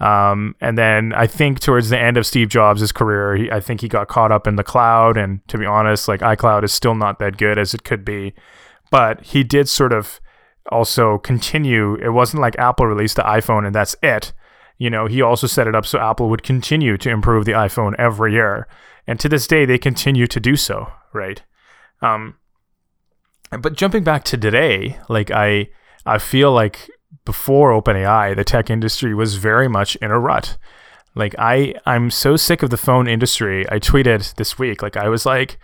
Um, 0.00 0.56
and 0.60 0.76
then 0.76 1.12
I 1.12 1.28
think 1.28 1.60
towards 1.60 1.90
the 1.90 1.98
end 1.98 2.16
of 2.16 2.26
Steve 2.26 2.48
Jobs' 2.48 2.90
career, 2.90 3.36
he, 3.36 3.50
I 3.52 3.60
think 3.60 3.80
he 3.80 3.88
got 3.88 4.08
caught 4.08 4.32
up 4.32 4.48
in 4.48 4.56
the 4.56 4.64
cloud. 4.64 5.16
And 5.16 5.46
to 5.48 5.58
be 5.58 5.66
honest, 5.66 6.08
like 6.08 6.20
iCloud 6.20 6.64
is 6.64 6.72
still 6.72 6.96
not 6.96 7.20
that 7.20 7.36
good 7.36 7.58
as 7.58 7.74
it 7.74 7.84
could 7.84 8.04
be 8.04 8.34
but 8.92 9.22
he 9.22 9.42
did 9.42 9.68
sort 9.70 9.90
of 9.90 10.20
also 10.70 11.18
continue. 11.18 11.94
It 11.94 12.10
wasn't 12.10 12.40
like 12.42 12.58
Apple 12.58 12.86
released 12.86 13.16
the 13.16 13.22
iPhone 13.22 13.66
and 13.66 13.74
that's 13.74 13.96
it. 14.02 14.32
You 14.78 14.90
know, 14.90 15.06
he 15.06 15.22
also 15.22 15.46
set 15.46 15.66
it 15.66 15.74
up 15.74 15.86
so 15.86 15.98
Apple 15.98 16.28
would 16.30 16.42
continue 16.42 16.96
to 16.98 17.10
improve 17.10 17.44
the 17.44 17.52
iPhone 17.52 17.94
every 17.98 18.32
year. 18.32 18.66
And 19.06 19.18
to 19.20 19.28
this 19.28 19.46
day, 19.46 19.64
they 19.64 19.78
continue 19.78 20.26
to 20.26 20.40
do 20.40 20.56
so, 20.56 20.90
right? 21.12 21.42
Um, 22.00 22.36
but 23.60 23.74
jumping 23.74 24.04
back 24.04 24.24
to 24.24 24.36
today, 24.36 24.98
like 25.08 25.30
I, 25.30 25.68
I 26.06 26.18
feel 26.18 26.52
like 26.52 26.90
before 27.24 27.70
OpenAI, 27.70 28.34
the 28.34 28.44
tech 28.44 28.70
industry 28.70 29.14
was 29.14 29.36
very 29.36 29.68
much 29.68 29.96
in 29.96 30.10
a 30.10 30.18
rut. 30.18 30.56
Like 31.14 31.34
I, 31.38 31.74
I'm 31.84 32.10
so 32.10 32.36
sick 32.36 32.62
of 32.62 32.70
the 32.70 32.76
phone 32.76 33.06
industry. 33.06 33.68
I 33.70 33.78
tweeted 33.78 34.34
this 34.36 34.58
week, 34.58 34.82
like 34.82 34.96
I 34.96 35.08
was 35.08 35.26
like, 35.26 35.58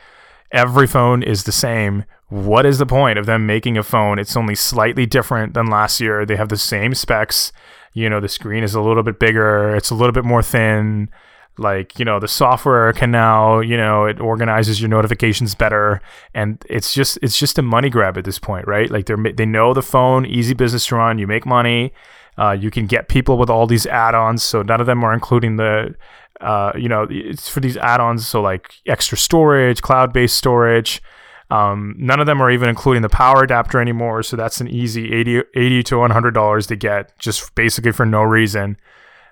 every 0.52 0.86
phone 0.86 1.22
is 1.22 1.44
the 1.44 1.52
same 1.52 2.04
what 2.28 2.66
is 2.66 2.78
the 2.78 2.86
point 2.86 3.18
of 3.18 3.26
them 3.26 3.46
making 3.46 3.78
a 3.78 3.82
phone? 3.82 4.18
It's 4.18 4.36
only 4.36 4.54
slightly 4.54 5.06
different 5.06 5.54
than 5.54 5.66
last 5.66 6.00
year. 6.00 6.26
They 6.26 6.36
have 6.36 6.50
the 6.50 6.58
same 6.58 6.94
specs. 6.94 7.52
You 7.94 8.10
know, 8.10 8.20
the 8.20 8.28
screen 8.28 8.62
is 8.62 8.74
a 8.74 8.80
little 8.80 9.02
bit 9.02 9.18
bigger, 9.18 9.74
it's 9.74 9.90
a 9.90 9.94
little 9.94 10.12
bit 10.12 10.24
more 10.24 10.42
thin. 10.42 11.08
Like, 11.56 11.98
you 11.98 12.04
know, 12.04 12.20
the 12.20 12.28
software 12.28 12.92
can 12.92 13.10
now, 13.10 13.58
you 13.58 13.76
know, 13.76 14.04
it 14.04 14.20
organizes 14.20 14.80
your 14.80 14.88
notifications 14.88 15.56
better. 15.56 16.00
And 16.32 16.64
it's 16.68 16.94
just 16.94 17.18
it's 17.22 17.38
just 17.38 17.58
a 17.58 17.62
money 17.62 17.90
grab 17.90 18.16
at 18.16 18.24
this 18.24 18.38
point, 18.38 18.68
right? 18.68 18.90
Like 18.90 19.06
they're 19.06 19.16
they 19.16 19.46
know 19.46 19.74
the 19.74 19.82
phone, 19.82 20.24
easy 20.24 20.54
business 20.54 20.86
to 20.86 20.96
run, 20.96 21.18
you 21.18 21.26
make 21.26 21.46
money. 21.46 21.92
Uh, 22.36 22.52
you 22.52 22.70
can 22.70 22.86
get 22.86 23.08
people 23.08 23.36
with 23.36 23.50
all 23.50 23.66
these 23.66 23.84
add-ons, 23.86 24.44
so 24.44 24.62
none 24.62 24.80
of 24.80 24.86
them 24.86 25.02
are 25.02 25.12
including 25.12 25.56
the 25.56 25.96
uh, 26.40 26.70
you 26.76 26.88
know, 26.88 27.06
it's 27.10 27.48
for 27.48 27.58
these 27.58 27.76
add-ons, 27.78 28.26
so 28.26 28.40
like 28.40 28.72
extra 28.86 29.18
storage, 29.18 29.82
cloud-based 29.82 30.36
storage, 30.36 31.02
Um, 31.50 31.94
none 31.98 32.20
of 32.20 32.26
them 32.26 32.42
are 32.42 32.50
even 32.50 32.68
including 32.68 33.02
the 33.02 33.08
power 33.08 33.42
adapter 33.42 33.80
anymore, 33.80 34.22
so 34.22 34.36
that's 34.36 34.60
an 34.60 34.68
easy 34.68 35.14
80, 35.14 35.42
80 35.54 35.82
to 35.84 35.94
$100 35.96 36.68
to 36.68 36.76
get 36.76 37.18
just 37.18 37.54
basically 37.54 37.92
for 37.92 38.04
no 38.04 38.22
reason. 38.22 38.76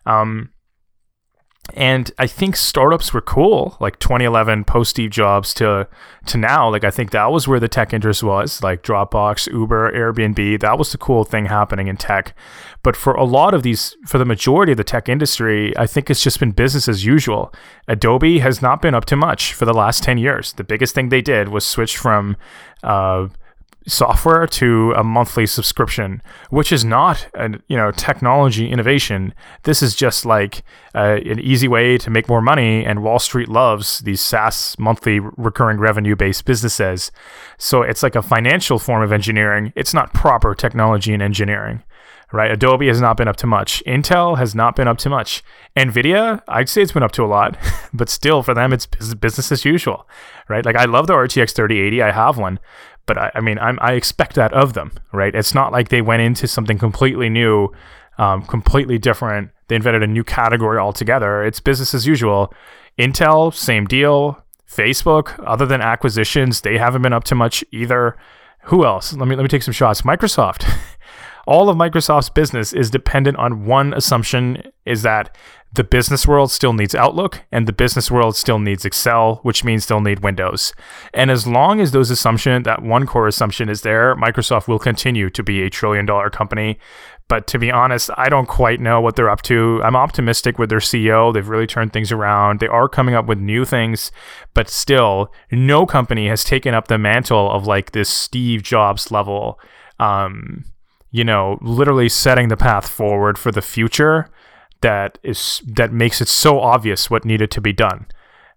Um, 0.07 0.51
and 1.75 2.11
I 2.19 2.27
think 2.27 2.57
startups 2.57 3.13
were 3.13 3.21
cool, 3.21 3.77
like 3.81 3.99
2011 3.99 4.65
post 4.65 4.91
Steve 4.91 5.11
Jobs 5.11 5.53
to 5.55 5.89
to 6.27 6.39
now. 6.39 6.71
Like 6.71 6.85
I 6.85 6.91
think 6.91 7.11
that 7.11 7.31
was 7.33 7.49
where 7.49 7.61
the 7.61 7.69
tech 7.69 7.93
interest 7.93 8.23
was, 8.23 8.63
like 8.63 8.83
Dropbox, 8.83 9.51
Uber, 9.53 9.93
Airbnb. 9.93 10.61
That 10.61 10.79
was 10.79 10.93
the 10.93 10.99
cool 10.99 11.25
thing 11.25 11.47
happening 11.47 11.89
in 11.89 11.97
tech. 11.97 12.35
But 12.83 12.95
for 12.95 13.15
a 13.15 13.25
lot 13.25 13.53
of 13.53 13.63
these, 13.63 13.97
for 14.07 14.19
the 14.19 14.25
majority 14.25 14.73
of 14.73 14.79
the 14.79 14.85
tech 14.85 15.09
industry, 15.09 15.77
I 15.77 15.87
think 15.87 16.09
it's 16.09 16.23
just 16.23 16.39
been 16.39 16.53
business 16.53 16.89
as 16.89 17.05
usual. 17.05 17.53
Adobe 17.89 18.39
has 18.39 18.63
not 18.63 18.81
been 18.81 18.95
up 18.95 19.05
to 19.07 19.17
much 19.17 19.53
for 19.53 19.65
the 19.65 19.75
last 19.75 20.05
10 20.05 20.19
years. 20.19 20.53
The 20.53 20.65
biggest 20.65 20.95
thing 20.95 21.09
they 21.09 21.23
did 21.23 21.49
was 21.49 21.67
switch 21.67 21.97
from 21.97 22.37
uh, 22.85 23.27
software 23.87 24.47
to 24.47 24.93
a 24.97 25.05
monthly 25.05 25.47
subscription, 25.47 26.21
which 26.50 26.73
is 26.73 26.85
not 26.85 27.28
a 27.35 27.50
you 27.69 27.76
know 27.76 27.93
technology 27.93 28.69
innovation. 28.69 29.33
This 29.62 29.83
is 29.83 29.95
just 29.95 30.26
like 30.26 30.62
uh, 30.95 31.19
an 31.25 31.40
easy 31.40 31.69
way 31.69 31.99
to 31.99 32.11
make 32.11 32.28
more 32.28 32.43
money, 32.43 32.85
and 32.85 33.02
Wall 33.02 33.19
Street 33.19 33.49
loves 33.49 34.00
these 34.00 34.21
SaaS 34.21 34.78
monthly 34.78 35.21
recurring 35.21 35.78
revenue 35.78 36.16
based 36.16 36.45
businesses. 36.45 37.12
So 37.59 37.83
it's 37.83 38.02
like 38.02 38.16
a 38.16 38.23
financial 38.23 38.78
form 38.78 39.02
of 39.02 39.12
engineering. 39.12 39.73
It's 39.76 39.95
not 39.95 40.12
proper 40.12 40.55
technology 40.55 41.12
and 41.12 41.23
engineering. 41.23 41.83
Right, 42.33 42.50
Adobe 42.50 42.88
has 42.88 43.00
not 43.00 43.16
been 43.16 43.28
up 43.28 43.37
to 43.37 43.47
much. 43.47 43.85
Intel 43.87 44.37
has 44.37 44.52
not 44.52 44.75
been 44.75 44.88
up 44.88 44.99
to 44.99 45.09
much. 45.09 45.45
Nvidia, 45.76 46.43
I'd 46.49 46.69
say 46.69 46.83
it's 46.83 46.90
been 46.90 47.05
up 47.05 47.12
to 47.12 47.25
a 47.25 47.26
lot, 47.26 47.57
but 47.95 48.09
still 48.09 48.43
for 48.43 48.52
them, 48.52 48.73
it's 48.73 48.87
business 49.14 49.52
as 49.52 49.64
usual. 49.64 50.09
Right, 50.49 50.64
like 50.64 50.75
I 50.75 50.87
love 50.87 51.07
the 51.07 51.12
RTX 51.12 51.55
3080. 51.55 52.02
I 52.02 52.11
have 52.11 52.37
one, 52.37 52.59
but 53.07 53.19
I, 53.19 53.31
I 53.35 53.41
mean, 53.41 53.59
I'm, 53.59 53.79
I 53.81 53.93
expect 53.93 54.35
that 54.35 54.53
of 54.53 54.75
them, 54.75 54.93
right? 55.13 55.35
It's 55.35 55.55
not 55.55 55.73
like 55.73 55.89
they 55.89 56.03
went 56.03 56.23
into 56.23 56.47
something 56.47 56.79
completely 56.79 57.29
new, 57.29 57.73
um, 58.19 58.43
completely 58.43 58.99
different. 58.99 59.51
They 59.69 59.77
invented 59.77 60.03
a 60.03 60.07
new 60.07 60.25
category 60.25 60.79
altogether. 60.79 61.45
It's 61.45 61.61
business 61.61 61.95
as 61.95 62.07
usual. 62.07 62.53
Intel, 62.99 63.55
same 63.55 63.85
deal. 63.87 64.43
Facebook, 64.69 65.43
other 65.47 65.65
than 65.65 65.81
acquisitions, 65.81 66.61
they 66.61 66.77
haven't 66.77 67.03
been 67.03 67.13
up 67.13 67.25
to 67.25 67.35
much 67.35 67.65
either. 67.73 68.17
Who 68.65 68.85
else? 68.85 69.13
Let 69.13 69.29
me 69.29 69.37
let 69.37 69.43
me 69.43 69.49
take 69.49 69.63
some 69.63 69.73
shots. 69.73 70.03
Microsoft. 70.03 70.69
All 71.47 71.69
of 71.69 71.76
Microsoft's 71.76 72.29
business 72.29 72.73
is 72.73 72.91
dependent 72.91 73.37
on 73.38 73.65
one 73.65 73.95
assumption 73.95 74.62
is 74.85 75.03
that 75.03 75.37
the 75.73 75.85
business 75.85 76.26
world 76.26 76.50
still 76.50 76.73
needs 76.73 76.95
Outlook 76.95 77.43
and 77.53 77.69
the 77.69 77.73
business 77.73 78.11
world 78.11 78.35
still 78.35 78.59
needs 78.59 78.85
Excel, 78.85 79.37
which 79.43 79.62
means 79.62 79.87
they'll 79.87 80.00
need 80.00 80.21
Windows. 80.21 80.73
And 81.12 81.31
as 81.31 81.47
long 81.47 81.81
as 81.81 81.93
those 81.93 82.11
assumption, 82.11 82.62
that 82.62 82.83
one 82.83 83.07
core 83.07 83.29
assumption 83.29 83.69
is 83.69 83.83
there, 83.83 84.17
Microsoft 84.17 84.69
will 84.69 84.79
continue 84.79 85.29
to 85.31 85.43
be 85.43 85.62
a 85.62 85.71
trillion 85.71 86.07
dollar 86.07 86.31
company. 86.31 86.79
But 87.29 87.47
to 87.49 87.59
be 87.59 87.71
honest, 87.71 88.09
I 88.17 88.29
don't 88.29 88.47
quite 88.47 88.81
know 88.81 89.00
what 89.00 89.17
they're 89.17 89.31
up 89.31 89.43
to. 89.43 89.83
I'm 89.83 89.97
optimistic 89.97 90.59
with 90.59 90.71
their 90.71 90.79
CEO. 90.79 91.35
They've 91.35 91.49
really 91.49 91.67
turned 91.67 91.93
things 91.93 92.12
around. 92.12 92.61
They 92.61 92.69
are 92.69 92.88
coming 92.88 93.15
up 93.15 93.26
with 93.26 93.38
new 93.38 93.65
things, 93.65 94.12
but 94.55 94.71
still, 94.71 95.33
no 95.50 95.87
company 95.87 96.29
has 96.29 96.45
taken 96.45 96.73
up 96.73 96.87
the 96.87 96.99
mantle 96.99 97.50
of 97.50 97.67
like 97.67 97.93
this 97.93 98.09
Steve 98.09 98.62
Jobs 98.62 99.11
level, 99.11 99.59
um, 99.99 100.65
you 101.17 101.25
know, 101.25 101.59
literally 101.63 102.11
setting 102.11 102.49
the 102.49 102.57
path 102.59 102.87
forward 102.87 103.39
for 103.39 103.51
the 103.51 103.63
future 103.63 104.29
that 104.83 105.19
is 105.23 105.63
that 105.67 105.91
makes 105.91 106.21
it 106.21 106.29
so 106.29 106.61
obvious 106.61 107.09
what 107.09 107.25
needed 107.25 107.51
to 107.53 107.61
be 107.63 107.73
done. 107.73 108.07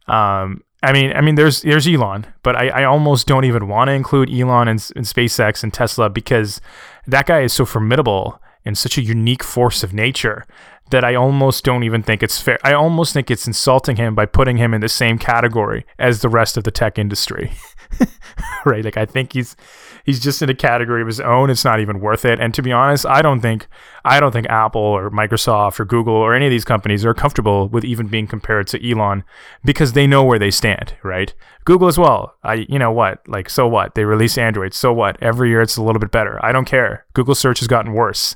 Um, 0.07 0.63
I 0.83 0.91
mean, 0.91 1.13
I 1.13 1.21
mean, 1.21 1.35
there's 1.35 1.61
there's 1.61 1.87
Elon, 1.87 2.25
but 2.43 2.57
I, 2.57 2.67
I 2.69 2.83
almost 2.83 3.27
don't 3.27 3.45
even 3.45 3.69
want 3.69 3.87
to 3.87 3.93
include 3.93 4.29
Elon 4.29 4.67
and, 4.67 4.91
and 4.97 5.05
SpaceX 5.05 5.63
and 5.63 5.73
Tesla 5.73 6.09
because 6.09 6.59
that 7.07 7.25
guy 7.25 7.41
is 7.41 7.53
so 7.53 7.65
formidable 7.65 8.41
and 8.65 8.77
such 8.77 8.97
a 8.97 9.01
unique 9.01 9.43
force 9.43 9.81
of 9.81 9.93
nature 9.93 10.45
that 10.89 11.03
I 11.03 11.15
almost 11.15 11.63
don't 11.63 11.83
even 11.83 12.03
think 12.03 12.23
it's 12.23 12.41
fair. 12.41 12.59
I 12.63 12.73
almost 12.73 13.13
think 13.13 13.29
it's 13.29 13.47
insulting 13.47 13.95
him 13.95 14.15
by 14.15 14.25
putting 14.25 14.57
him 14.57 14.73
in 14.73 14.81
the 14.81 14.89
same 14.89 15.17
category 15.17 15.85
as 15.97 16.21
the 16.21 16.29
rest 16.29 16.57
of 16.57 16.63
the 16.63 16.71
tech 16.71 16.97
industry. 16.97 17.51
right? 18.65 18.83
Like 18.83 18.97
I 18.97 19.05
think 19.05 19.33
he's 19.33 19.55
he's 20.05 20.19
just 20.19 20.41
in 20.41 20.49
a 20.49 20.55
category 20.55 21.01
of 21.01 21.07
his 21.07 21.19
own. 21.19 21.49
It's 21.49 21.65
not 21.65 21.79
even 21.79 21.99
worth 21.99 22.25
it. 22.25 22.39
And 22.39 22.53
to 22.53 22.61
be 22.61 22.71
honest, 22.71 23.05
I 23.05 23.21
don't 23.21 23.41
think 23.41 23.67
I 24.05 24.19
don't 24.19 24.31
think 24.31 24.47
Apple 24.47 24.81
or 24.81 25.09
Microsoft 25.09 25.79
or 25.79 25.85
Google 25.85 26.13
or 26.13 26.33
any 26.33 26.45
of 26.45 26.51
these 26.51 26.65
companies 26.65 27.05
are 27.05 27.13
comfortable 27.13 27.67
with 27.67 27.83
even 27.83 28.07
being 28.07 28.27
compared 28.27 28.67
to 28.67 28.89
Elon 28.91 29.23
because 29.63 29.93
they 29.93 30.07
know 30.07 30.23
where 30.23 30.39
they 30.39 30.51
stand, 30.51 30.95
right? 31.03 31.33
Google 31.65 31.87
as 31.87 31.97
well. 31.97 32.35
I 32.43 32.65
you 32.69 32.79
know 32.79 32.91
what? 32.91 33.27
Like 33.27 33.49
so 33.49 33.67
what? 33.67 33.95
They 33.95 34.05
release 34.05 34.37
Android. 34.37 34.73
So 34.73 34.93
what? 34.93 35.21
Every 35.21 35.49
year 35.49 35.61
it's 35.61 35.77
a 35.77 35.83
little 35.83 35.99
bit 35.99 36.11
better. 36.11 36.43
I 36.43 36.51
don't 36.51 36.65
care. 36.65 37.05
Google 37.13 37.35
search 37.35 37.59
has 37.59 37.67
gotten 37.67 37.93
worse, 37.93 38.35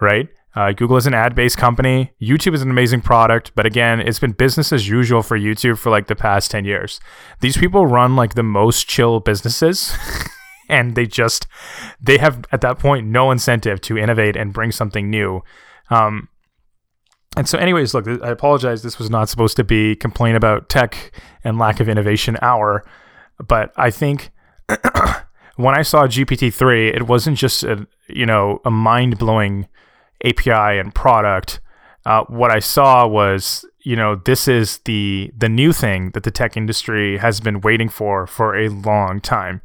right? 0.00 0.28
Uh, 0.56 0.72
Google 0.72 0.96
is 0.96 1.06
an 1.06 1.14
ad 1.14 1.34
based 1.34 1.58
company. 1.58 2.12
YouTube 2.22 2.54
is 2.54 2.62
an 2.62 2.70
amazing 2.70 3.00
product, 3.00 3.52
but 3.54 3.66
again, 3.66 4.00
it's 4.00 4.20
been 4.20 4.32
business 4.32 4.72
as 4.72 4.88
usual 4.88 5.22
for 5.22 5.38
YouTube 5.38 5.78
for 5.78 5.90
like 5.90 6.06
the 6.06 6.14
past 6.14 6.50
10 6.50 6.64
years. 6.64 7.00
These 7.40 7.56
people 7.56 7.86
run 7.86 8.14
like 8.14 8.34
the 8.34 8.42
most 8.42 8.88
chill 8.88 9.20
businesses. 9.20 9.96
and 10.68 10.94
they 10.94 11.06
just 11.06 11.46
they 12.00 12.18
have 12.18 12.44
at 12.52 12.60
that 12.60 12.78
point 12.78 13.06
no 13.06 13.30
incentive 13.30 13.80
to 13.82 13.98
innovate 13.98 14.36
and 14.36 14.52
bring 14.52 14.72
something 14.72 15.10
new 15.10 15.42
um, 15.90 16.28
and 17.36 17.48
so 17.48 17.58
anyways 17.58 17.94
look 17.94 18.06
i 18.08 18.30
apologize 18.30 18.82
this 18.82 18.98
was 18.98 19.10
not 19.10 19.28
supposed 19.28 19.56
to 19.56 19.64
be 19.64 19.94
complain 19.94 20.34
about 20.34 20.68
tech 20.68 21.12
and 21.42 21.58
lack 21.58 21.80
of 21.80 21.88
innovation 21.88 22.36
hour 22.42 22.84
but 23.46 23.72
i 23.76 23.90
think 23.90 24.30
when 25.56 25.76
i 25.76 25.82
saw 25.82 26.06
gpt-3 26.06 26.94
it 26.94 27.06
wasn't 27.06 27.36
just 27.36 27.62
a 27.62 27.86
you 28.08 28.26
know 28.26 28.60
a 28.64 28.70
mind-blowing 28.70 29.68
api 30.24 30.78
and 30.78 30.94
product 30.94 31.60
uh, 32.06 32.24
what 32.24 32.50
i 32.50 32.58
saw 32.58 33.06
was 33.06 33.64
you 33.80 33.96
know 33.96 34.16
this 34.24 34.48
is 34.48 34.78
the 34.84 35.30
the 35.36 35.48
new 35.48 35.72
thing 35.72 36.10
that 36.10 36.22
the 36.22 36.30
tech 36.30 36.56
industry 36.56 37.18
has 37.18 37.40
been 37.40 37.60
waiting 37.60 37.88
for 37.88 38.26
for 38.26 38.56
a 38.56 38.68
long 38.68 39.20
time 39.20 39.60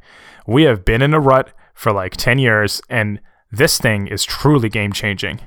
we 0.46 0.64
have 0.64 0.84
been 0.84 1.00
in 1.00 1.14
a 1.14 1.20
rut 1.20 1.52
for 1.74 1.92
like 1.92 2.16
10 2.16 2.38
years, 2.38 2.82
and 2.90 3.20
this 3.50 3.78
thing 3.78 4.06
is 4.06 4.24
truly 4.24 4.68
game 4.68 4.92
changing. 4.92 5.40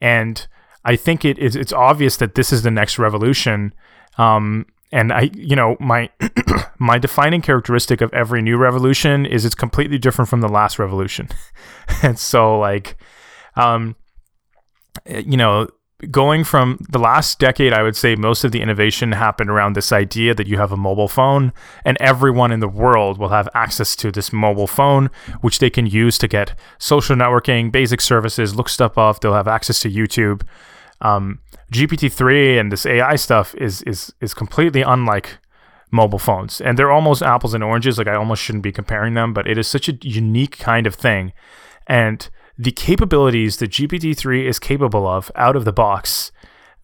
And 0.00 0.46
I 0.84 0.96
think 0.96 1.24
it 1.24 1.38
is 1.38 1.54
it's 1.54 1.72
obvious 1.72 2.16
that 2.16 2.34
this 2.34 2.52
is 2.52 2.62
the 2.62 2.70
next 2.70 2.98
revolution. 2.98 3.74
Um, 4.18 4.66
and 4.90 5.12
I, 5.12 5.30
you 5.34 5.54
know, 5.54 5.76
my 5.78 6.10
my 6.78 6.98
defining 6.98 7.42
characteristic 7.42 8.00
of 8.00 8.12
every 8.14 8.40
new 8.42 8.56
revolution 8.56 9.26
is 9.26 9.44
it's 9.44 9.54
completely 9.54 9.98
different 9.98 10.28
from 10.28 10.40
the 10.40 10.48
last 10.48 10.78
revolution. 10.78 11.28
and 12.02 12.18
so, 12.18 12.58
like, 12.58 12.96
um, 13.56 13.94
you 15.06 15.36
know, 15.36 15.68
going 16.10 16.44
from 16.44 16.78
the 16.90 16.98
last 16.98 17.38
decade, 17.38 17.72
I 17.72 17.82
would 17.82 17.96
say 17.96 18.16
most 18.16 18.44
of 18.44 18.52
the 18.52 18.60
innovation 18.60 19.12
happened 19.12 19.48
around 19.48 19.74
this 19.74 19.92
idea 19.92 20.34
that 20.34 20.46
you 20.46 20.58
have 20.58 20.72
a 20.72 20.76
mobile 20.76 21.08
phone 21.08 21.52
and 21.84 21.96
everyone 22.00 22.52
in 22.52 22.60
the 22.60 22.68
world 22.68 23.18
will 23.18 23.30
have 23.30 23.48
access 23.54 23.96
to 23.96 24.12
this 24.12 24.32
mobile 24.32 24.66
phone, 24.66 25.10
which 25.40 25.58
they 25.58 25.70
can 25.70 25.86
use 25.86 26.18
to 26.18 26.28
get 26.28 26.58
social 26.78 27.16
networking, 27.16 27.72
basic 27.72 28.00
services, 28.00 28.54
look 28.54 28.68
stuff 28.68 28.98
up. 28.98 29.20
They'll 29.20 29.32
have 29.32 29.48
access 29.48 29.80
to 29.80 29.90
YouTube. 29.90 30.42
Um, 31.00 31.40
GPT-3 31.72 32.60
and 32.60 32.72
this 32.72 32.86
AI 32.86 33.16
stuff 33.16 33.54
is 33.56 33.82
is 33.82 34.12
is 34.20 34.34
completely 34.34 34.82
unlike 34.82 35.38
mobile 35.90 36.18
phones, 36.18 36.60
and 36.60 36.78
they're 36.78 36.92
almost 36.92 37.22
apples 37.22 37.54
and 37.54 37.64
oranges. 37.64 37.98
Like 37.98 38.06
I 38.06 38.14
almost 38.14 38.42
shouldn't 38.42 38.64
be 38.64 38.72
comparing 38.72 39.14
them, 39.14 39.32
but 39.32 39.48
it 39.48 39.58
is 39.58 39.66
such 39.66 39.88
a 39.88 39.98
unique 40.02 40.58
kind 40.58 40.86
of 40.86 40.94
thing, 40.94 41.32
and 41.86 42.28
the 42.58 42.72
capabilities 42.72 43.58
that 43.58 43.70
GPT-3 43.70 44.44
is 44.44 44.58
capable 44.58 45.06
of 45.06 45.30
out 45.34 45.56
of 45.56 45.64
the 45.64 45.72
box 45.72 46.32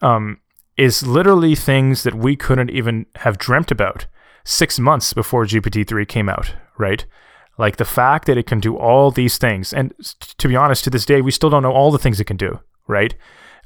um, 0.00 0.40
is 0.76 1.06
literally 1.06 1.54
things 1.54 2.02
that 2.02 2.14
we 2.14 2.36
couldn't 2.36 2.70
even 2.70 3.06
have 3.16 3.38
dreamt 3.38 3.70
about 3.70 4.06
six 4.44 4.78
months 4.78 5.12
before 5.12 5.44
GPT-3 5.44 6.06
came 6.06 6.28
out, 6.28 6.54
right? 6.78 7.06
Like 7.58 7.76
the 7.76 7.84
fact 7.84 8.26
that 8.26 8.38
it 8.38 8.46
can 8.46 8.60
do 8.60 8.76
all 8.76 9.10
these 9.10 9.38
things, 9.38 9.72
and 9.72 9.94
to 10.38 10.48
be 10.48 10.56
honest, 10.56 10.84
to 10.84 10.90
this 10.90 11.04
day, 11.04 11.20
we 11.20 11.30
still 11.30 11.50
don't 11.50 11.62
know 11.62 11.72
all 11.72 11.90
the 11.90 11.98
things 11.98 12.18
it 12.18 12.24
can 12.24 12.36
do, 12.36 12.60
right? 12.86 13.14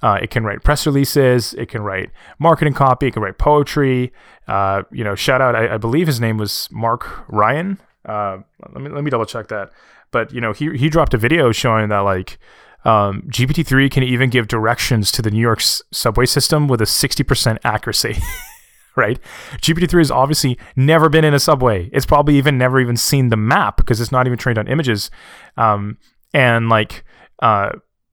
Uh, 0.03 0.19
it 0.21 0.31
can 0.31 0.45
write 0.45 0.63
press 0.63 0.87
releases. 0.87 1.55
It 1.55 1.69
can 1.69 1.83
write 1.83 2.11
marketing 2.39 2.75
copy. 2.75 3.07
It 3.07 3.13
can 3.13 3.23
write 3.23 3.39
poetry. 3.39 4.13
Uh, 4.47 4.83
you 4.93 5.03
know, 5.03 5.15
shout 5.15 5.41
out. 5.41 5.57
I, 5.57 5.75
I, 5.75 5.77
believe 5.79 6.07
his 6.07 6.21
name 6.21 6.37
was 6.37 6.69
Mark 6.71 7.25
Ryan. 7.29 7.79
Uh, 8.05 8.39
let 8.73 8.83
me 8.83 8.91
let 8.91 9.03
me 9.05 9.11
double 9.11 9.25
check 9.25 9.49
that. 9.49 9.73
But 10.11 10.33
you 10.33 10.41
know, 10.41 10.53
he 10.53 10.77
he 10.77 10.89
dropped 10.89 11.15
a 11.15 11.19
video 11.19 11.53
showing 11.53 11.89
that 11.89 12.01
like 12.01 12.39
um, 12.87 13.23
GPT-3 13.23 13.91
can 13.91 14.05
even 14.05 14.31
give 14.31 14.47
directions 14.47 15.11
to 15.13 15.21
the 15.23 15.31
New 15.31 15.41
York 15.41 15.61
s- 15.61 15.83
subway 15.93 16.25
system 16.25 16.69
with 16.69 16.81
a 16.81 16.85
60% 16.85 17.59
accuracy. 17.65 18.17
right? 18.97 19.19
GPT-3 19.57 19.99
has 19.99 20.11
obviously 20.13 20.57
never 20.77 21.09
been 21.09 21.25
in 21.25 21.35
a 21.35 21.41
subway. 21.41 21.91
It's 21.93 22.07
probably 22.07 22.37
even 22.37 22.57
never 22.59 22.81
even 22.81 22.97
seen 22.97 23.29
the 23.29 23.37
map 23.37 23.77
because 23.77 24.01
it's 24.01 24.13
not 24.13 24.27
even 24.27 24.39
trained 24.39 24.57
on 24.57 24.69
images. 24.69 25.11
Um, 25.57 25.99
and 26.33 26.69
like, 26.69 27.05
uh, 27.41 27.73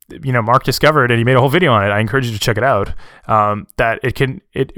you 0.09 0.33
know, 0.33 0.41
Mark 0.41 0.63
discovered 0.63 1.11
and 1.11 1.19
he 1.19 1.23
made 1.23 1.35
a 1.35 1.39
whole 1.39 1.49
video 1.49 1.71
on 1.71 1.85
it. 1.85 1.89
I 1.89 1.99
encourage 1.99 2.25
you 2.25 2.33
to 2.33 2.39
check 2.39 2.57
it 2.57 2.63
out. 2.63 2.93
Um, 3.27 3.67
that 3.77 3.99
it 4.03 4.15
can 4.15 4.41
it 4.53 4.73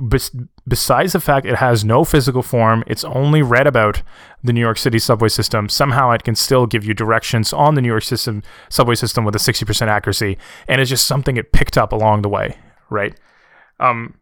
besides 0.68 1.14
the 1.14 1.20
fact 1.20 1.46
it 1.46 1.56
has 1.56 1.86
no 1.86 2.04
physical 2.04 2.42
form, 2.42 2.84
it's 2.88 3.04
only 3.04 3.42
read 3.42 3.68
about 3.68 4.02
the 4.44 4.54
New 4.54 4.62
York 4.62 4.78
City 4.78 5.00
subway 5.00 5.30
system. 5.30 5.70
Somehow 5.70 6.12
it 6.12 6.24
can 6.24 6.36
still 6.36 6.66
give 6.66 6.86
you 6.86 6.94
directions 6.94 7.54
on 7.54 7.76
the 7.76 7.82
New 7.82 7.90
York 7.90 8.04
system 8.04 8.44
subway 8.70 8.96
system 8.96 9.26
with 9.26 9.36
a 9.36 9.40
60% 9.40 9.88
accuracy, 9.88 10.38
and 10.68 10.82
it's 10.82 10.90
just 10.90 11.08
something 11.08 11.38
it 11.38 11.52
picked 11.52 11.78
up 11.78 11.92
along 11.92 12.22
the 12.22 12.30
way, 12.30 12.58
right? 12.90 13.18
Um, 13.80 14.16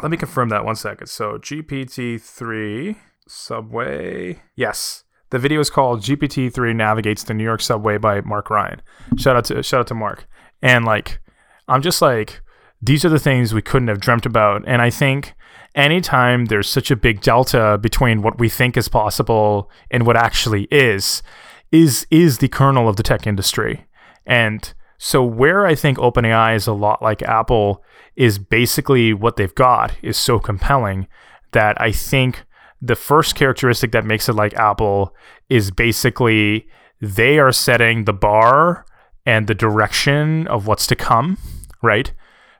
let 0.00 0.10
me 0.10 0.16
confirm 0.16 0.48
that 0.50 0.64
one 0.64 0.76
second. 0.76 1.08
So 1.08 1.38
GPT-3 1.38 2.96
subway, 3.28 4.42
yes. 4.56 5.04
The 5.30 5.38
video 5.38 5.60
is 5.60 5.70
called 5.70 6.00
GPT-3 6.00 6.76
navigates 6.76 7.24
the 7.24 7.34
New 7.34 7.44
York 7.44 7.62
subway 7.62 7.98
by 7.98 8.20
Mark 8.20 8.50
Ryan. 8.50 8.82
Shout 9.16 9.36
out 9.36 9.46
to 9.46 9.62
shout 9.62 9.80
out 9.80 9.86
to 9.86 9.94
Mark. 9.94 10.28
And 10.60 10.84
like, 10.84 11.20
I'm 11.68 11.80
just 11.80 12.02
like, 12.02 12.42
these 12.82 13.04
are 13.04 13.08
the 13.08 13.18
things 13.18 13.54
we 13.54 13.62
couldn't 13.62 13.88
have 13.88 14.00
dreamt 14.00 14.26
about. 14.26 14.64
And 14.66 14.82
I 14.82 14.90
think 14.90 15.34
anytime 15.74 16.46
there's 16.46 16.68
such 16.68 16.90
a 16.90 16.96
big 16.96 17.20
delta 17.20 17.78
between 17.80 18.22
what 18.22 18.38
we 18.38 18.48
think 18.48 18.76
is 18.76 18.88
possible 18.88 19.70
and 19.90 20.04
what 20.04 20.16
actually 20.16 20.64
is, 20.64 21.22
is 21.70 22.06
is 22.10 22.38
the 22.38 22.48
kernel 22.48 22.88
of 22.88 22.96
the 22.96 23.02
tech 23.02 23.26
industry. 23.26 23.86
And 24.26 24.72
so 24.98 25.24
where 25.24 25.66
I 25.66 25.74
think 25.74 25.98
OpenAI 25.98 26.54
is 26.54 26.66
a 26.66 26.72
lot 26.72 27.02
like 27.02 27.22
Apple 27.22 27.82
is 28.16 28.38
basically 28.38 29.12
what 29.12 29.36
they've 29.36 29.54
got 29.54 29.94
is 30.02 30.16
so 30.16 30.38
compelling 30.38 31.08
that 31.52 31.80
I 31.80 31.92
think 31.92 32.44
the 32.80 32.96
first 32.96 33.34
characteristic 33.34 33.92
that 33.92 34.04
makes 34.04 34.28
it 34.28 34.34
like 34.34 34.54
Apple 34.54 35.14
is 35.48 35.70
basically 35.70 36.66
they 37.00 37.38
are 37.38 37.52
setting 37.52 38.04
the 38.04 38.12
bar 38.12 38.84
and 39.24 39.46
the 39.46 39.54
direction 39.54 40.46
of 40.48 40.66
what's 40.66 40.86
to 40.88 40.96
come, 40.96 41.38
right? 41.82 42.12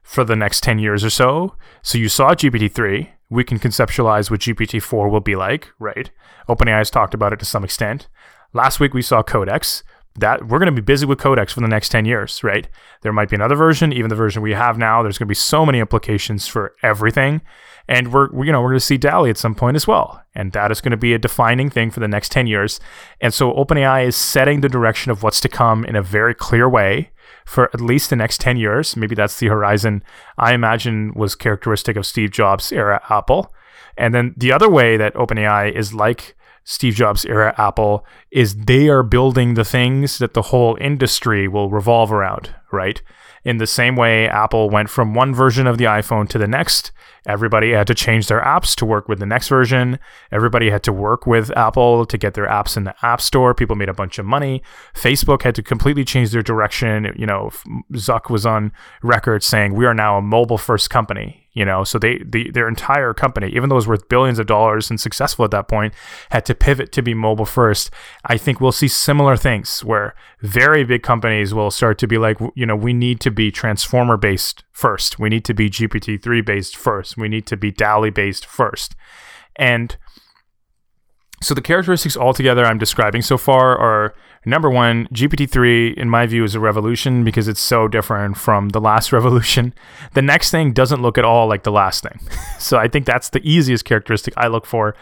For 0.03 0.25
the 0.25 0.37
next 0.37 0.63
10 0.63 0.79
years 0.79 1.05
or 1.05 1.11
so. 1.11 1.57
So 1.83 1.97
you 1.97 2.09
saw 2.09 2.35
GPT-3, 2.35 3.09
we 3.31 3.45
can 3.45 3.59
conceptualize 3.59 4.31
what 4.31 4.41
GPT-4 4.41 5.11
will 5.11 5.21
be 5.21 5.37
like, 5.37 5.71
right? 5.79 6.11
OpenAI 6.49 6.79
has 6.79 6.91
talked 6.91 7.15
about 7.15 7.33
it 7.33 7.39
to 7.39 7.47
some 7.47 7.65
extent. 7.65 8.09
Last 8.53 8.81
week 8.81 8.95
we 8.95 9.03
saw 9.03 9.23
Codex. 9.23 9.83
That 10.15 10.47
we're 10.47 10.59
going 10.59 10.67
to 10.67 10.73
be 10.73 10.85
busy 10.85 11.07
with 11.07 11.19
Codex 11.19 11.55
for 11.55 11.61
the 11.61 11.69
next 11.69 11.89
10 11.89 12.05
years, 12.05 12.45
right? 12.45 12.69
There 13.01 13.15
might 13.15 13.31
be 13.31 13.37
another 13.37 13.55
version, 13.55 13.95
even 13.95 14.11
the 14.11 14.15
version 14.15 14.43
we 14.43 14.53
have 14.53 14.77
now. 14.77 15.03
There's 15.03 15.17
going 15.17 15.27
to 15.27 15.31
be 15.31 15.35
so 15.35 15.65
many 15.65 15.79
implications 15.79 16.47
for 16.47 16.75
everything. 16.83 17.41
And 17.89 18.13
we're, 18.13 18.29
you 18.45 18.53
know, 18.53 18.61
we're 18.61 18.69
going 18.69 18.79
to 18.79 18.85
see 18.85 18.99
DALL-E 18.99 19.31
at 19.31 19.39
some 19.39 19.55
point 19.55 19.77
as 19.77 19.87
well. 19.87 20.23
And 20.35 20.53
that 20.53 20.71
is 20.71 20.83
going 20.83 20.91
to 20.91 20.99
be 20.99 21.15
a 21.15 21.19
defining 21.19 21.71
thing 21.71 21.91
for 21.91 22.01
the 22.01 22.09
next 22.09 22.31
10 22.31 22.47
years. 22.47 22.79
And 23.23 23.33
so 23.33 23.55
OpenAI 23.55 24.07
is 24.07 24.15
setting 24.15 24.61
the 24.61 24.69
direction 24.69 25.11
of 25.11 25.23
what's 25.23 25.41
to 25.41 25.49
come 25.49 25.87
in 25.87 25.97
a 25.97 26.03
very 26.03 26.35
clear 26.35 26.69
way 26.69 27.11
for 27.45 27.71
at 27.75 27.81
least 27.81 28.11
the 28.11 28.17
next 28.17 28.41
10 28.41 28.57
years. 28.57 28.97
Maybe 28.97 29.15
that's 29.15 29.39
the 29.39 29.49
horizon 29.49 30.03
I 30.39 30.55
imagine 30.55 31.13
was 31.15 31.35
characteristic 31.35 31.97
of 31.97 32.07
Steve 32.07 32.31
Jobs' 32.31 32.73
era 32.73 33.03
Apple. 33.09 33.53
And 33.97 34.15
then 34.15 34.35
the 34.37 34.53
other 34.53 34.71
way 34.71 34.97
that 34.97 35.15
OpenAI 35.15 35.73
is 35.73 35.93
like 35.93 36.35
Steve 36.65 36.95
Jobs' 36.95 37.25
era 37.25 37.55
Apple 37.59 38.07
is 38.31 38.55
they 38.55 38.89
are 38.89 39.03
building 39.03 39.55
the 39.55 39.65
things 39.65 40.19
that 40.19 40.35
the 40.35 40.43
whole 40.43 40.77
industry 40.81 41.49
will 41.49 41.71
revolve 41.71 42.13
around, 42.13 42.55
right? 42.71 43.03
In 43.45 43.59
the 43.59 43.67
same 43.67 43.97
way 43.97 44.29
Apple 44.29 44.71
went 44.71 44.89
from 44.89 45.15
one 45.15 45.35
version 45.35 45.67
of 45.67 45.79
the 45.79 45.85
iPhone 45.85 46.29
to 46.29 46.39
the 46.39 46.47
next, 46.47 46.93
Everybody 47.25 47.71
had 47.71 47.87
to 47.87 47.95
change 47.95 48.27
their 48.27 48.41
apps 48.41 48.75
to 48.77 48.87
work 48.87 49.09
with 49.09 49.21
the 49.21 49.27
next 49.27 49.47
version. 49.49 50.01
Everybody 50.33 50.71
had 50.71 50.83
to 50.85 50.93
work 50.93 51.25
with 51.25 51.57
Apple 51.57 52.05
to 52.07 52.19
get 52.19 52.35
their 52.35 52.49
apps 52.49 52.77
in 52.77 52.83
the 52.83 52.95
App 53.03 53.21
Store. 53.21 53.55
People 53.55 53.77
made 53.77 53.89
a 53.89 53.95
bunch 53.95 54.19
of 54.19 54.27
money. 54.27 54.61
Facebook 54.95 55.43
had 55.43 55.55
to 55.55 55.63
completely 55.63 56.05
change 56.05 56.31
their 56.31 56.43
direction. 56.43 57.13
You 57.17 57.27
know, 57.27 57.51
Zuck 57.93 58.29
was 58.29 58.45
on 58.45 58.73
record 59.03 59.45
saying, 59.45 59.75
We 59.75 59.87
are 59.87 59.95
now 59.95 60.19
a 60.19 60.23
mobile 60.23 60.59
first 60.59 60.91
company 60.91 61.42
you 61.53 61.65
know 61.65 61.85
so 61.85 61.99
they 61.99 62.19
the, 62.25 62.51
their 62.51 62.69
entire 62.69 63.13
company 63.13 63.49
even 63.49 63.69
though 63.69 63.75
it 63.75 63.85
was 63.85 63.89
worth 63.89 64.09
billions 64.09 64.39
of 64.39 64.47
dollars 64.47 64.91
and 64.91 65.01
successful 65.01 65.45
at 65.45 65.51
that 65.51 65.69
point 65.69 65.93
had 66.31 66.45
to 66.47 66.55
pivot 66.55 66.93
to 66.93 67.03
be 67.03 67.15
mobile 67.15 67.45
first. 67.45 67.91
I 68.25 68.37
think 68.37 68.61
we'll 68.61 68.73
see 68.73 68.89
similar 68.89 69.37
things 69.37 69.85
where 69.85 70.15
very 70.41 70.85
big 70.85 71.03
companies 71.03 71.53
will 71.53 71.71
start 71.71 71.99
to 71.99 72.07
be 72.07 72.19
like 72.19 72.39
you 72.55 72.67
know 72.67 72.77
we 72.77 72.93
need 72.93 73.21
to 73.21 73.31
be 73.31 73.51
transformer 73.51 74.17
based 74.17 74.65
first. 74.73 75.19
We 75.19 75.29
need 75.29 75.45
to 75.45 75.55
be 75.55 75.69
gpt-3 75.71 76.45
based 76.45 76.77
first. 76.77 77.17
We 77.17 77.29
need 77.29 77.47
to 77.47 77.57
be 77.57 77.71
DALL-E 77.71 78.11
based 78.11 78.47
first. 78.47 78.95
And 79.57 79.97
so 81.43 81.55
the 81.55 81.61
characteristics 81.61 82.17
altogether 82.17 82.65
I'm 82.65 82.79
describing 82.79 83.23
so 83.23 83.37
far 83.37 83.77
are 83.77 84.15
number 84.45 84.71
one, 84.71 85.07
GPT-3 85.09 85.95
in 85.95 86.09
my 86.09 86.27
view 86.27 86.45
is 86.45 86.55
a 86.55 86.61
revolution 86.61 87.25
because 87.25 87.49
it's 87.49 87.61
so 87.61 87.89
different 87.89 88.37
from 88.37 88.71
the 88.71 88.81
last 88.81 89.13
revolution. 89.13 89.75
The 90.15 90.23
next 90.23 90.51
thing 90.51 90.73
doesn't 90.73 91.03
look 91.03 91.19
at 91.19 91.25
all 91.25 91.49
like 91.49 91.63
the 91.63 91.73
last 91.73 92.03
thing. 92.03 92.21
so 92.59 92.79
I 92.79 92.89
think 92.89 93.07
that's 93.07 93.31
the 93.31 93.41
easiest 93.49 93.85
characteristic 93.85 94.35
I 94.37 94.49
look 94.49 94.67
for. 94.67 94.95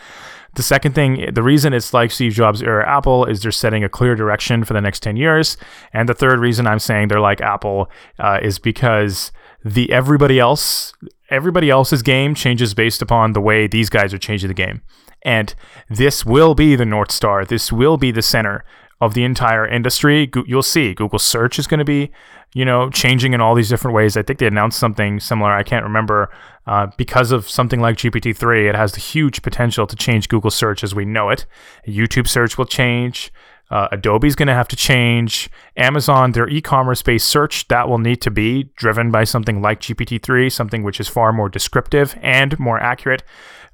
The 0.56 0.62
second 0.62 0.94
thing, 0.94 1.32
the 1.32 1.44
reason 1.44 1.73
it's 1.73 1.94
like 1.94 2.11
Steve 2.11 2.32
Jobs 2.32 2.61
era 2.61 2.88
Apple 2.88 3.25
is 3.25 3.42
they're 3.42 3.52
setting 3.52 3.85
a 3.85 3.88
clear 3.88 4.16
direction 4.16 4.64
for 4.64 4.73
the 4.73 4.80
next 4.80 5.00
10 5.00 5.16
years. 5.16 5.56
And 5.92 6.09
the 6.09 6.14
third 6.14 6.40
reason 6.40 6.66
I'm 6.66 6.80
saying 6.80 7.09
they're 7.09 7.20
like 7.20 7.40
Apple 7.40 7.88
uh, 8.19 8.41
is 8.43 8.58
because 8.58 9.30
the 9.65 9.93
everybody 9.93 10.41
else, 10.41 10.93
everybody 11.28 11.71
else's 11.71 12.02
game 12.02 12.34
changes 12.34 12.75
based 12.75 13.00
upon 13.00 13.32
the 13.32 13.41
way 13.41 13.69
these 13.69 13.91
guys 13.91 14.12
are 14.12 14.19
changing 14.19 14.49
the 14.49 14.54
game. 14.54 14.82
And 15.23 15.54
this 15.88 16.25
will 16.25 16.54
be 16.54 16.75
the 16.75 16.86
North 16.86 17.12
Star. 17.12 17.45
This 17.45 17.71
will 17.71 17.97
be 17.97 18.10
the 18.10 18.23
center 18.23 18.65
of 19.00 19.15
the 19.15 19.25
entire 19.25 19.67
industry. 19.67 20.30
You'll 20.47 20.63
see 20.63 20.95
Google 20.95 21.19
search 21.19 21.58
is 21.58 21.67
going 21.67 21.78
to 21.78 21.84
be, 21.84 22.10
you 22.54 22.65
know, 22.65 22.91
changing 22.91 23.32
in 23.32 23.41
all 23.41 23.54
these 23.54 23.69
different 23.69 23.95
ways. 23.95 24.17
I 24.17 24.23
think 24.23 24.39
they 24.39 24.47
announced 24.47 24.78
something 24.78 25.21
similar. 25.21 25.52
I 25.52 25.63
can't 25.63 25.84
remember. 25.84 26.30
Uh, 26.67 26.89
because 26.97 27.32
of 27.32 27.49
something 27.49 27.80
like 27.80 27.97
GPT-3, 27.97 28.69
it 28.69 28.75
has 28.76 28.93
the 28.93 29.00
huge 29.00 29.43
potential 29.43 29.86
to 29.86 29.97
change 29.97 30.28
Google 30.28 30.50
search 30.50 30.84
as 30.84 30.95
we 30.95 31.04
know 31.04 31.30
it. 31.30 31.47
YouTube 31.86 32.28
search 32.28 32.58
will 32.58 32.67
change. 32.67 33.32
Uh, 33.71 33.89
Adobe's 33.93 34.34
going 34.34 34.49
to 34.49 34.54
have 34.54 34.69
to 34.69 34.76
change. 34.76 35.49
Amazon, 35.76 36.32
their 36.32 36.49
e-commerce 36.49 37.02
based 37.02 37.28
search, 37.28 37.69
that 37.69 37.89
will 37.89 37.99
need 37.99 38.21
to 38.21 38.30
be 38.30 38.65
driven 38.76 39.10
by 39.10 39.25
something 39.25 39.63
like 39.63 39.80
GPT-3, 39.80 40.50
something 40.52 40.82
which 40.82 41.00
is 41.00 41.08
far 41.08 41.32
more 41.32 41.49
descriptive 41.49 42.17
and 42.21 42.58
more 42.58 42.80
accurate. 42.80 43.23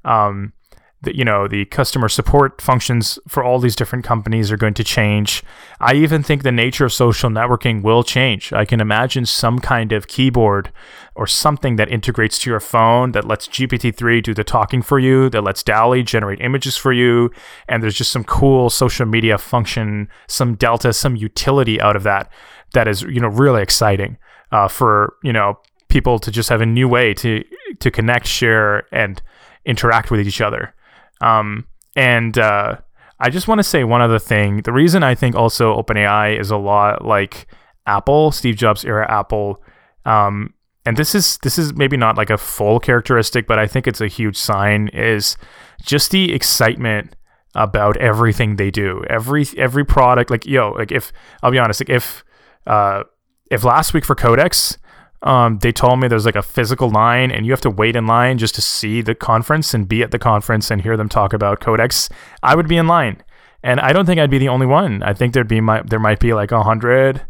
Um, 0.05 0.53
the, 1.01 1.15
you 1.15 1.23
know 1.23 1.47
the 1.47 1.65
customer 1.65 2.09
support 2.09 2.59
functions 2.59 3.19
for 3.27 3.43
all 3.43 3.59
these 3.59 3.75
different 3.75 4.03
companies 4.03 4.51
are 4.51 4.57
going 4.57 4.73
to 4.73 4.83
change. 4.83 5.43
I 5.79 5.93
even 5.93 6.23
think 6.23 6.43
the 6.43 6.51
nature 6.51 6.85
of 6.85 6.93
social 6.93 7.29
networking 7.29 7.83
will 7.83 8.03
change. 8.03 8.51
I 8.51 8.65
can 8.65 8.81
imagine 8.81 9.25
some 9.25 9.59
kind 9.59 9.91
of 9.91 10.07
keyboard 10.07 10.71
or 11.15 11.27
something 11.27 11.75
that 11.75 11.91
integrates 11.91 12.39
to 12.39 12.49
your 12.49 12.59
phone 12.59 13.11
that 13.11 13.25
lets 13.25 13.47
gpt-3 13.47 14.21
do 14.23 14.33
the 14.33 14.43
talking 14.43 14.81
for 14.81 14.99
you 14.99 15.29
that 15.29 15.43
lets 15.43 15.63
DALL-E 15.63 16.03
generate 16.03 16.39
images 16.41 16.77
for 16.77 16.93
you 16.93 17.31
and 17.67 17.81
there's 17.81 17.95
just 17.95 18.11
some 18.11 18.23
cool 18.23 18.69
social 18.69 19.05
media 19.05 19.37
function 19.37 20.07
some 20.27 20.55
delta 20.55 20.93
some 20.93 21.15
utility 21.15 21.81
out 21.81 21.95
of 21.95 22.03
that 22.03 22.31
that 22.73 22.87
is 22.87 23.01
you 23.01 23.19
know 23.19 23.27
really 23.27 23.61
exciting 23.61 24.17
uh, 24.51 24.67
for 24.67 25.15
you 25.23 25.33
know 25.33 25.59
people 25.89 26.19
to 26.19 26.31
just 26.31 26.49
have 26.49 26.61
a 26.61 26.65
new 26.65 26.87
way 26.87 27.13
to 27.13 27.43
to 27.79 27.89
connect 27.89 28.27
share 28.27 28.85
and 28.91 29.21
interact 29.65 30.11
with 30.11 30.25
each 30.25 30.41
other 30.41 30.73
um, 31.21 31.65
and 31.95 32.37
uh, 32.37 32.77
I 33.19 33.29
just 33.29 33.47
want 33.47 33.59
to 33.59 33.63
say 33.63 33.83
one 33.83 34.01
other 34.01 34.19
thing. 34.19 34.61
The 34.61 34.71
reason 34.71 35.03
I 35.03 35.15
think 35.15 35.35
also 35.35 35.81
OpenAI 35.81 36.39
is 36.39 36.51
a 36.51 36.57
lot 36.57 37.05
like 37.05 37.47
Apple, 37.85 38.31
Steve 38.31 38.55
Jobs 38.55 38.85
era 38.85 39.09
Apple, 39.09 39.61
um, 40.05 40.53
and 40.85 40.95
this 40.95 41.13
is 41.15 41.37
this 41.39 41.57
is 41.57 41.73
maybe 41.73 41.97
not 41.97 42.15
like 42.15 42.29
a 42.29 42.37
full 42.37 42.79
characteristic, 42.79 43.45
but 43.45 43.59
I 43.59 43.67
think 43.67 43.87
it's 43.87 43.99
a 43.99 44.07
huge 44.07 44.37
sign 44.37 44.87
is 44.89 45.35
just 45.83 46.11
the 46.11 46.33
excitement 46.33 47.15
about 47.55 47.97
everything 47.97 48.55
they 48.55 48.71
do. 48.71 49.03
Every 49.09 49.45
every 49.57 49.83
product, 49.83 50.29
like 50.29 50.45
yo, 50.45 50.71
like 50.71 50.91
if 50.91 51.11
I'll 51.43 51.51
be 51.51 51.59
honest, 51.59 51.81
like 51.81 51.89
if 51.89 52.23
uh, 52.65 53.03
if 53.51 53.63
last 53.63 53.93
week 53.93 54.05
for 54.05 54.15
Codex 54.15 54.77
um, 55.23 55.59
they 55.59 55.71
told 55.71 55.99
me 55.99 56.07
there's 56.07 56.25
like 56.25 56.35
a 56.35 56.43
physical 56.43 56.89
line 56.89 57.31
and 57.31 57.45
you 57.45 57.51
have 57.51 57.61
to 57.61 57.69
wait 57.69 57.95
in 57.95 58.05
line 58.05 58.37
just 58.37 58.55
to 58.55 58.61
see 58.61 59.01
the 59.01 59.15
conference 59.15 59.73
and 59.73 59.87
be 59.87 60.03
at 60.03 60.11
the 60.11 60.19
conference 60.19 60.69
and 60.69 60.81
hear 60.81 60.95
them 60.95 61.09
talk 61.09 61.33
about 61.33 61.59
codex. 61.59 62.09
I 62.43 62.55
would 62.55 62.67
be 62.67 62.77
in 62.77 62.87
line 62.87 63.23
and 63.63 63.79
i 63.79 63.91
don't 63.91 64.05
think 64.05 64.19
i'd 64.19 64.29
be 64.29 64.37
the 64.37 64.47
only 64.47 64.67
one. 64.67 65.01
I 65.01 65.13
think 65.13 65.33
there'd 65.33 65.47
be 65.47 65.61
my, 65.61 65.81
there 65.81 65.99
might 65.99 66.19
be 66.19 66.33
like 66.33 66.51
a 66.51 66.63
hundred 66.63 67.25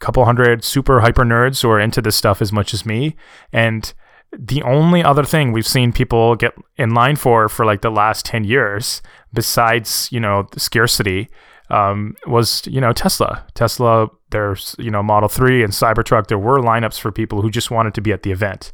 couple 0.00 0.24
hundred 0.24 0.64
super 0.64 1.00
hyper 1.00 1.24
nerds 1.24 1.62
who 1.62 1.70
are 1.70 1.80
into 1.80 2.02
this 2.02 2.16
stuff 2.16 2.42
as 2.42 2.52
much 2.52 2.74
as 2.74 2.84
me. 2.84 3.16
And 3.52 3.92
the 4.36 4.62
only 4.62 5.02
other 5.02 5.24
thing 5.24 5.52
we've 5.52 5.66
seen 5.66 5.92
people 5.92 6.34
get 6.36 6.52
in 6.76 6.90
line 6.90 7.16
for 7.16 7.48
for 7.48 7.64
like 7.64 7.82
the 7.82 7.90
last 7.90 8.26
10 8.26 8.44
years 8.44 9.00
besides 9.32 10.08
you 10.10 10.18
know 10.20 10.48
scarcity 10.56 11.28
um, 11.70 12.16
was 12.26 12.66
you 12.66 12.80
know 12.80 12.92
Tesla. 12.92 13.44
Tesla, 13.54 14.08
there's 14.30 14.76
you 14.78 14.90
know 14.90 15.02
Model 15.02 15.28
Three 15.28 15.62
and 15.62 15.72
Cybertruck. 15.72 16.26
There 16.26 16.38
were 16.38 16.58
lineups 16.60 17.00
for 17.00 17.10
people 17.10 17.42
who 17.42 17.50
just 17.50 17.70
wanted 17.70 17.94
to 17.94 18.00
be 18.00 18.12
at 18.12 18.22
the 18.22 18.32
event, 18.32 18.72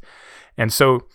and 0.57 0.72
so 0.72 1.07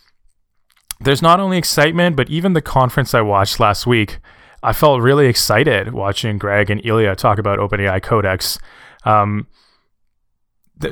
there's 1.00 1.22
not 1.22 1.40
only 1.40 1.58
excitement, 1.58 2.16
but 2.16 2.30
even 2.30 2.54
the 2.54 2.62
conference 2.62 3.14
I 3.14 3.22
watched 3.22 3.60
last 3.60 3.86
week, 3.86 4.20
I 4.64 4.74
felt 4.74 5.02
really 5.02 5.28
excited 5.28 5.94
watching 5.94 6.38
Greg 6.38 6.70
and 6.70 6.84
Ilya 6.86 7.16
talk 7.16 7.38
about 7.38 7.60
OpenAI 7.60 8.02
Codex. 8.02 8.58
Um, 9.04 9.48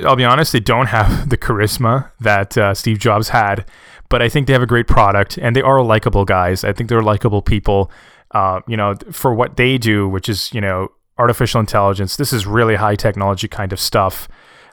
I'll 0.04 0.16
be 0.16 0.24
honest, 0.24 0.52
they 0.52 0.60
don't 0.60 0.86
have 0.86 1.28
the 1.30 1.38
charisma 1.38 2.10
that 2.20 2.56
uh, 2.56 2.74
Steve 2.74 2.98
Jobs 2.98 3.30
had, 3.30 3.64
but 4.08 4.22
I 4.22 4.28
think 4.28 4.46
they 4.46 4.52
have 4.52 4.62
a 4.62 4.66
great 4.66 4.86
product 4.86 5.38
and 5.38 5.56
they 5.56 5.62
are 5.62 5.82
likable 5.82 6.24
guys. 6.24 6.64
I 6.64 6.72
think 6.72 6.88
they're 6.88 7.02
likable 7.02 7.42
people. 7.42 7.90
Uh, 8.34 8.60
you 8.66 8.76
know, 8.76 8.94
for 9.12 9.32
what 9.32 9.56
they 9.56 9.78
do, 9.78 10.08
which 10.08 10.28
is 10.28 10.52
you 10.52 10.60
know 10.60 10.90
artificial 11.18 11.60
intelligence. 11.60 12.16
This 12.16 12.32
is 12.32 12.46
really 12.46 12.74
high 12.74 12.96
technology 12.96 13.48
kind 13.48 13.72
of 13.72 13.80
stuff. 13.80 14.28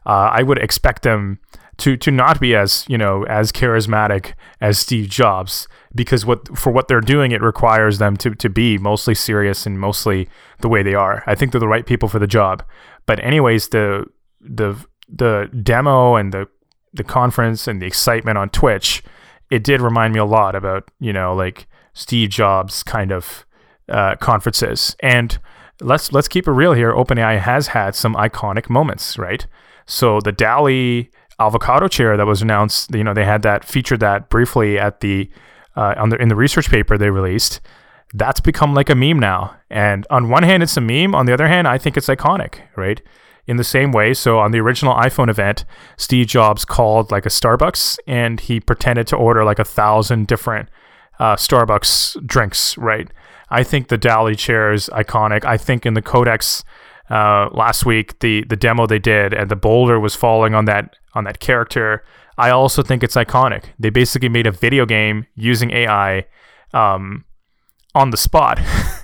Uh, 0.05 0.29
I 0.33 0.41
would 0.41 0.57
expect 0.57 1.03
them 1.03 1.39
to 1.77 1.97
to 1.97 2.11
not 2.11 2.39
be 2.39 2.55
as 2.55 2.85
you 2.87 2.97
know 2.97 3.23
as 3.25 3.51
charismatic 3.51 4.33
as 4.59 4.79
Steve 4.79 5.09
Jobs 5.09 5.67
because 5.95 6.25
what 6.25 6.57
for 6.57 6.71
what 6.71 6.87
they're 6.87 7.01
doing 7.01 7.31
it 7.31 7.41
requires 7.41 7.97
them 7.97 8.17
to 8.17 8.35
to 8.35 8.49
be 8.49 8.77
mostly 8.77 9.15
serious 9.15 9.65
and 9.65 9.79
mostly 9.79 10.27
the 10.59 10.69
way 10.69 10.83
they 10.83 10.93
are. 10.93 11.23
I 11.27 11.35
think 11.35 11.51
they're 11.51 11.59
the 11.59 11.67
right 11.67 11.85
people 11.85 12.09
for 12.09 12.19
the 12.19 12.27
job. 12.27 12.63
But 13.05 13.23
anyways, 13.23 13.69
the 13.69 14.05
the 14.39 14.75
the 15.07 15.49
demo 15.63 16.15
and 16.15 16.33
the 16.33 16.47
the 16.93 17.03
conference 17.03 17.67
and 17.67 17.81
the 17.81 17.85
excitement 17.85 18.37
on 18.37 18.49
Twitch, 18.49 19.03
it 19.49 19.63
did 19.63 19.81
remind 19.81 20.13
me 20.13 20.19
a 20.19 20.25
lot 20.25 20.55
about 20.55 20.89
you 20.99 21.13
know 21.13 21.33
like 21.33 21.67
Steve 21.93 22.29
Jobs 22.29 22.83
kind 22.83 23.11
of 23.11 23.45
uh, 23.89 24.15
conferences. 24.17 24.95
And 25.01 25.37
let's 25.81 26.11
let's 26.11 26.27
keep 26.27 26.47
it 26.47 26.51
real 26.51 26.73
here. 26.73 26.93
OpenAI 26.93 27.39
has 27.39 27.67
had 27.67 27.95
some 27.95 28.15
iconic 28.15 28.69
moments, 28.69 29.17
right? 29.17 29.45
So 29.85 30.19
the 30.21 30.31
DALL-E 30.31 31.09
avocado 31.39 31.87
chair 31.87 32.15
that 32.17 32.25
was 32.25 32.41
announced, 32.41 32.93
you 32.93 33.03
know, 33.03 33.13
they 33.13 33.25
had 33.25 33.41
that 33.41 33.65
featured 33.65 33.99
that 33.99 34.29
briefly 34.29 34.77
at 34.79 34.99
the 35.01 35.29
uh, 35.75 35.95
on 35.97 36.09
the 36.09 36.21
in 36.21 36.29
the 36.29 36.35
research 36.35 36.69
paper 36.69 36.97
they 36.97 37.09
released. 37.09 37.61
That's 38.13 38.41
become 38.41 38.73
like 38.73 38.89
a 38.89 38.95
meme 38.95 39.19
now. 39.19 39.55
And 39.69 40.05
on 40.09 40.29
one 40.29 40.43
hand, 40.43 40.63
it's 40.63 40.75
a 40.75 40.81
meme. 40.81 41.15
On 41.15 41.25
the 41.25 41.33
other 41.33 41.47
hand, 41.47 41.67
I 41.67 41.77
think 41.77 41.95
it's 41.95 42.07
iconic, 42.07 42.61
right? 42.75 43.01
In 43.47 43.55
the 43.57 43.63
same 43.63 43.91
way, 43.91 44.13
so 44.13 44.37
on 44.37 44.51
the 44.51 44.59
original 44.59 44.93
iPhone 44.93 45.29
event, 45.29 45.65
Steve 45.97 46.27
Jobs 46.27 46.63
called 46.63 47.09
like 47.09 47.25
a 47.25 47.29
Starbucks 47.29 47.97
and 48.05 48.39
he 48.39 48.59
pretended 48.59 49.07
to 49.07 49.15
order 49.15 49.43
like 49.43 49.59
a 49.59 49.65
thousand 49.65 50.27
different 50.27 50.69
uh, 51.19 51.35
Starbucks 51.35 52.25
drinks, 52.25 52.77
right? 52.77 53.09
I 53.51 53.63
think 53.63 53.89
the 53.89 53.97
DALL-E 53.97 54.35
chair 54.35 54.71
is 54.71 54.89
iconic. 54.93 55.45
I 55.45 55.57
think 55.57 55.85
in 55.85 55.93
the 55.93 56.01
Codex 56.01 56.63
uh, 57.09 57.49
last 57.51 57.85
week, 57.85 58.19
the 58.19 58.45
the 58.45 58.55
demo 58.55 58.87
they 58.87 58.99
did 58.99 59.33
and 59.33 59.51
the 59.51 59.55
boulder 59.55 59.99
was 59.99 60.15
falling 60.15 60.55
on 60.55 60.65
that 60.65 60.95
on 61.13 61.25
that 61.25 61.39
character. 61.39 62.03
I 62.37 62.49
also 62.49 62.81
think 62.81 63.03
it's 63.03 63.15
iconic. 63.15 63.65
They 63.77 63.89
basically 63.89 64.29
made 64.29 64.47
a 64.47 64.51
video 64.51 64.85
game 64.85 65.27
using 65.35 65.71
AI 65.71 66.25
um, 66.73 67.25
on 67.93 68.11
the 68.11 68.17
spot, 68.17 68.59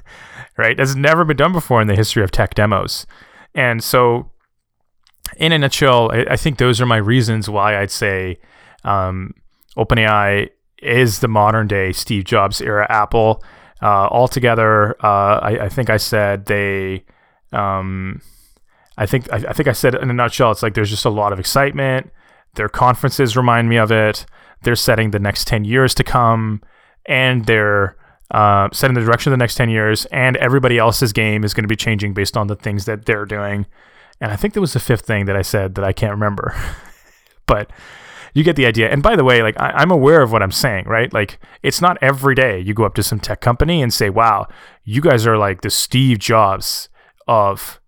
right? 0.58 0.78
That's 0.78 0.96
never 0.96 1.26
been 1.26 1.38
done 1.38 1.52
before 1.52 1.82
in 1.82 1.88
the 1.88 1.96
history 1.96 2.24
of 2.24 2.32
tech 2.32 2.56
demos. 2.56 3.06
And 3.54 3.84
so, 3.84 4.32
in 5.36 5.52
a 5.52 5.60
nutshell, 5.60 6.12
I, 6.12 6.26
I 6.32 6.38
think 6.38 6.58
those 6.58 6.80
are 6.80 6.86
my 6.86 6.98
reasons 6.98 7.50
why 7.50 7.80
I'd 7.80 7.92
say 7.92 8.38
um, 8.86 9.34
OpenAI 9.78 10.50
is 10.82 11.20
the 11.20 11.28
modern 11.28 11.68
day 11.68 11.92
Steve 11.92 12.24
Jobs 12.24 12.62
era 12.62 12.88
Apple. 12.90 13.44
Uh, 13.82 14.08
altogether, 14.08 14.96
uh, 15.04 15.40
I, 15.40 15.66
I, 15.66 15.70
think 15.70 15.90
I 15.90 15.98
said 15.98 16.46
they. 16.46 17.06
Um, 17.52 18.22
I 18.98 19.06
think 19.06 19.32
I, 19.32 19.38
I, 19.38 19.54
think 19.54 19.68
I 19.68 19.74
said 19.74 19.94
in 19.94 20.10
a 20.10 20.14
nutshell, 20.14 20.52
it's 20.52 20.64
like 20.64 20.74
there's 20.74 20.90
just 20.90 21.06
a 21.06 21.12
lot 21.12 21.32
of 21.32 21.40
excitement. 21.40 22.12
Their 22.56 22.70
conferences 22.70 23.38
remind 23.38 23.70
me 23.70 23.78
of 23.78 23.92
it. 23.92 24.26
They're 24.64 24.76
setting 24.76 25.12
the 25.12 25.20
next 25.20 25.46
ten 25.46 25.64
years 25.64 25.94
to 25.96 26.04
come, 26.04 26.62
and 27.06 27.46
they're 27.46 27.96
uh, 28.32 28.70
setting 28.74 28.96
the 28.96 29.02
direction 29.02 29.32
of 29.32 29.38
the 29.38 29.44
next 29.44 29.56
ten 29.56 29.70
years. 29.70 30.06
And 30.08 30.38
everybody 30.38 30.80
else's 30.80 31.14
game 31.14 31.44
is 31.44 31.54
going 31.54 31.64
to 31.64 31.68
be 31.68 31.76
changing 31.76 32.16
based 32.16 32.36
on 32.36 32.48
the 32.48 32.56
things 32.56 32.86
that 32.86 33.06
they're 33.06 33.26
doing. 33.26 33.68
And 34.20 34.32
I 34.32 34.36
think 34.36 34.56
there 34.56 34.62
was 34.62 34.74
the 34.74 34.80
fifth 34.80 35.06
thing 35.06 35.26
that 35.26 35.36
I 35.36 35.44
said 35.44 35.76
that 35.76 35.86
I 35.86 35.94
can't 35.94 36.14
remember, 36.14 36.56
but 37.46 37.70
you 38.38 38.44
get 38.44 38.56
the 38.56 38.68
idea. 38.68 38.88
And 38.92 39.02
by 39.02 39.16
the 39.16 39.24
way, 39.24 39.42
like 39.42 39.60
I, 39.60 39.82
am 39.82 39.90
aware 39.90 40.22
of 40.22 40.32
what 40.32 40.44
I'm 40.44 40.52
saying, 40.52 40.86
right? 40.86 41.12
Like 41.12 41.40
it's 41.64 41.82
not 41.82 41.98
every 42.02 42.36
day 42.36 42.60
you 42.60 42.76
go 42.76 42.84
up 42.84 42.94
to 42.94 43.02
some 43.02 43.20
tech 43.20 43.42
company 43.42 43.82
and 43.82 43.92
say, 43.92 44.12
"Wow, 44.12 44.48
you 44.84 45.02
guys 45.02 45.26
are 45.26 45.40
like 45.40 45.62
the 45.62 45.72
Steve 45.72 46.20
Jobs 46.20 46.88
of 47.28 47.82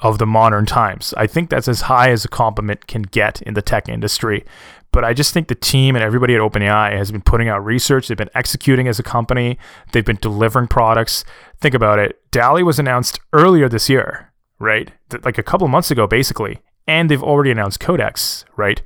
of 0.00 0.16
the 0.16 0.24
modern 0.24 0.64
times. 0.64 1.12
I 1.18 1.26
think 1.26 1.50
that's 1.50 1.68
as 1.68 1.82
high 1.82 2.10
as 2.10 2.24
a 2.24 2.28
compliment 2.28 2.86
can 2.86 3.02
get 3.02 3.42
in 3.42 3.52
the 3.52 3.60
tech 3.60 3.86
industry. 3.86 4.46
But 4.92 5.04
I 5.04 5.12
just 5.12 5.34
think 5.34 5.48
the 5.48 5.54
team 5.54 5.94
and 5.94 6.02
everybody 6.02 6.34
at 6.34 6.40
OpenAI 6.40 6.96
has 6.96 7.12
been 7.12 7.20
putting 7.20 7.48
out 7.48 7.62
research. 7.62 8.08
They've 8.08 8.16
been 8.16 8.30
executing 8.34 8.88
as 8.88 8.98
a 8.98 9.02
company. 9.02 9.58
They've 9.92 10.04
been 10.04 10.18
delivering 10.20 10.68
products. 10.68 11.24
Think 11.60 11.74
about 11.74 11.98
it. 11.98 12.18
DALL-E 12.30 12.62
was 12.62 12.78
announced 12.78 13.20
earlier 13.34 13.68
this 13.68 13.90
year, 13.90 14.32
right? 14.58 14.90
Like 15.22 15.36
a 15.36 15.42
couple 15.42 15.68
months 15.68 15.90
ago, 15.90 16.06
basically. 16.06 16.60
And 16.86 17.10
they've 17.10 17.22
already 17.22 17.50
announced 17.50 17.78
Codex, 17.78 18.46
right? 18.56 18.82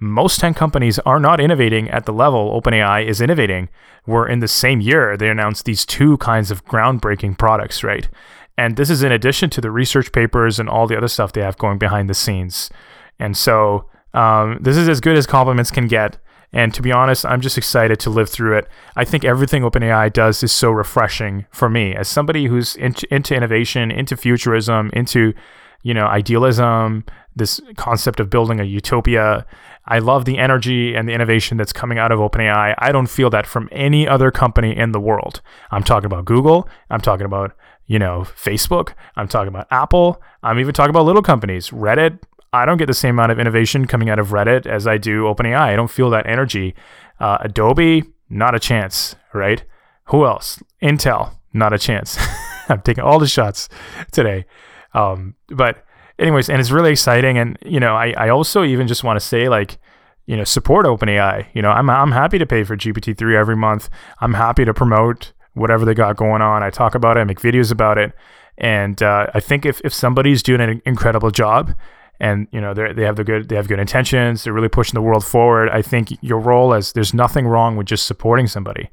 Most 0.00 0.40
tech 0.40 0.56
companies 0.56 0.98
are 1.00 1.20
not 1.20 1.40
innovating 1.40 1.88
at 1.90 2.04
the 2.04 2.12
level 2.12 2.60
OpenAI 2.60 3.06
is 3.06 3.20
innovating. 3.20 3.68
Where 4.04 4.26
in 4.26 4.40
the 4.40 4.48
same 4.48 4.80
year, 4.80 5.16
they 5.16 5.30
announced 5.30 5.64
these 5.64 5.86
two 5.86 6.18
kinds 6.18 6.50
of 6.50 6.64
groundbreaking 6.64 7.38
products, 7.38 7.82
right? 7.82 8.08
And 8.56 8.76
this 8.76 8.90
is 8.90 9.02
in 9.02 9.12
addition 9.12 9.50
to 9.50 9.60
the 9.60 9.70
research 9.70 10.12
papers 10.12 10.58
and 10.58 10.68
all 10.68 10.86
the 10.86 10.96
other 10.96 11.08
stuff 11.08 11.32
they 11.32 11.42
have 11.42 11.58
going 11.58 11.78
behind 11.78 12.08
the 12.08 12.14
scenes. 12.14 12.70
And 13.18 13.36
so 13.36 13.88
um, 14.12 14.58
this 14.60 14.76
is 14.76 14.88
as 14.88 15.00
good 15.00 15.16
as 15.16 15.26
compliments 15.26 15.70
can 15.70 15.88
get. 15.88 16.18
And 16.52 16.72
to 16.74 16.82
be 16.82 16.92
honest, 16.92 17.26
I'm 17.26 17.40
just 17.40 17.58
excited 17.58 17.98
to 18.00 18.10
live 18.10 18.30
through 18.30 18.56
it. 18.56 18.68
I 18.94 19.04
think 19.04 19.24
everything 19.24 19.64
OpenAI 19.64 20.12
does 20.12 20.40
is 20.44 20.52
so 20.52 20.70
refreshing 20.70 21.46
for 21.50 21.68
me 21.68 21.96
as 21.96 22.06
somebody 22.06 22.46
who's 22.46 22.76
into, 22.76 23.12
into 23.12 23.34
innovation, 23.34 23.90
into 23.90 24.16
futurism, 24.16 24.90
into 24.92 25.34
you 25.82 25.92
know 25.92 26.06
idealism, 26.06 27.04
this 27.34 27.60
concept 27.76 28.20
of 28.20 28.30
building 28.30 28.60
a 28.60 28.64
utopia. 28.64 29.44
I 29.86 29.98
love 29.98 30.24
the 30.24 30.38
energy 30.38 30.94
and 30.94 31.08
the 31.08 31.12
innovation 31.12 31.56
that's 31.56 31.72
coming 31.72 31.98
out 31.98 32.10
of 32.10 32.18
OpenAI. 32.18 32.74
I 32.78 32.92
don't 32.92 33.08
feel 33.08 33.30
that 33.30 33.46
from 33.46 33.68
any 33.70 34.08
other 34.08 34.30
company 34.30 34.76
in 34.76 34.92
the 34.92 35.00
world. 35.00 35.42
I'm 35.70 35.82
talking 35.82 36.06
about 36.06 36.24
Google. 36.24 36.68
I'm 36.90 37.00
talking 37.00 37.26
about 37.26 37.52
you 37.86 37.98
know, 37.98 38.20
Facebook. 38.20 38.94
I'm 39.16 39.28
talking 39.28 39.48
about 39.48 39.66
Apple. 39.70 40.22
I'm 40.42 40.58
even 40.58 40.74
talking 40.74 40.90
about 40.90 41.04
little 41.04 41.22
companies. 41.22 41.70
Reddit. 41.70 42.18
I 42.52 42.64
don't 42.64 42.76
get 42.76 42.86
the 42.86 42.94
same 42.94 43.16
amount 43.16 43.32
of 43.32 43.40
innovation 43.40 43.86
coming 43.86 44.08
out 44.08 44.18
of 44.18 44.28
Reddit 44.28 44.66
as 44.66 44.86
I 44.86 44.96
do 44.96 45.24
OpenAI. 45.24 45.58
I 45.58 45.76
don't 45.76 45.90
feel 45.90 46.10
that 46.10 46.26
energy. 46.26 46.74
Uh, 47.18 47.38
Adobe, 47.40 48.04
not 48.30 48.54
a 48.54 48.60
chance, 48.60 49.16
right? 49.32 49.64
Who 50.06 50.24
else? 50.24 50.62
Intel, 50.80 51.36
not 51.52 51.72
a 51.72 51.78
chance. 51.78 52.16
I'm 52.68 52.80
taking 52.80 53.02
all 53.02 53.18
the 53.18 53.26
shots 53.26 53.68
today. 54.12 54.46
Um, 54.94 55.34
but 55.48 55.84
anyways, 56.18 56.48
and 56.48 56.60
it's 56.60 56.70
really 56.70 56.92
exciting. 56.92 57.38
And, 57.38 57.58
you 57.64 57.80
know, 57.80 57.94
I, 57.94 58.14
I 58.16 58.28
also 58.28 58.64
even 58.64 58.86
just 58.86 59.04
want 59.04 59.18
to 59.18 59.24
say 59.24 59.48
like, 59.48 59.78
you 60.26 60.36
know, 60.36 60.44
support 60.44 60.86
OpenAI. 60.86 61.46
You 61.54 61.62
know, 61.62 61.70
I'm, 61.70 61.90
I'm 61.90 62.12
happy 62.12 62.38
to 62.38 62.46
pay 62.46 62.64
for 62.64 62.76
GPT-3 62.76 63.34
every 63.34 63.56
month. 63.56 63.90
I'm 64.20 64.34
happy 64.34 64.64
to 64.64 64.72
promote 64.72 65.32
whatever 65.54 65.84
they 65.84 65.94
got 65.94 66.16
going 66.16 66.42
on. 66.42 66.62
I 66.62 66.70
talk 66.70 66.94
about 66.94 67.16
it, 67.16 67.20
I 67.20 67.24
make 67.24 67.40
videos 67.40 67.70
about 67.70 67.98
it, 67.98 68.12
and 68.58 69.02
uh, 69.02 69.28
I 69.34 69.40
think 69.40 69.64
if, 69.64 69.80
if 69.84 69.92
somebody's 69.94 70.42
doing 70.42 70.60
an 70.60 70.82
incredible 70.84 71.30
job, 71.30 71.74
and 72.20 72.46
you 72.52 72.60
know 72.60 72.74
they 72.74 72.92
they 72.92 73.02
have 73.02 73.16
the 73.16 73.24
good 73.24 73.48
they 73.48 73.56
have 73.56 73.68
good 73.68 73.80
intentions, 73.80 74.44
they're 74.44 74.52
really 74.52 74.68
pushing 74.68 74.94
the 74.94 75.02
world 75.02 75.24
forward. 75.24 75.68
I 75.70 75.82
think 75.82 76.16
your 76.22 76.38
role 76.38 76.72
as 76.72 76.92
there's 76.92 77.12
nothing 77.12 77.46
wrong 77.46 77.76
with 77.76 77.86
just 77.86 78.06
supporting 78.06 78.46
somebody, 78.46 78.90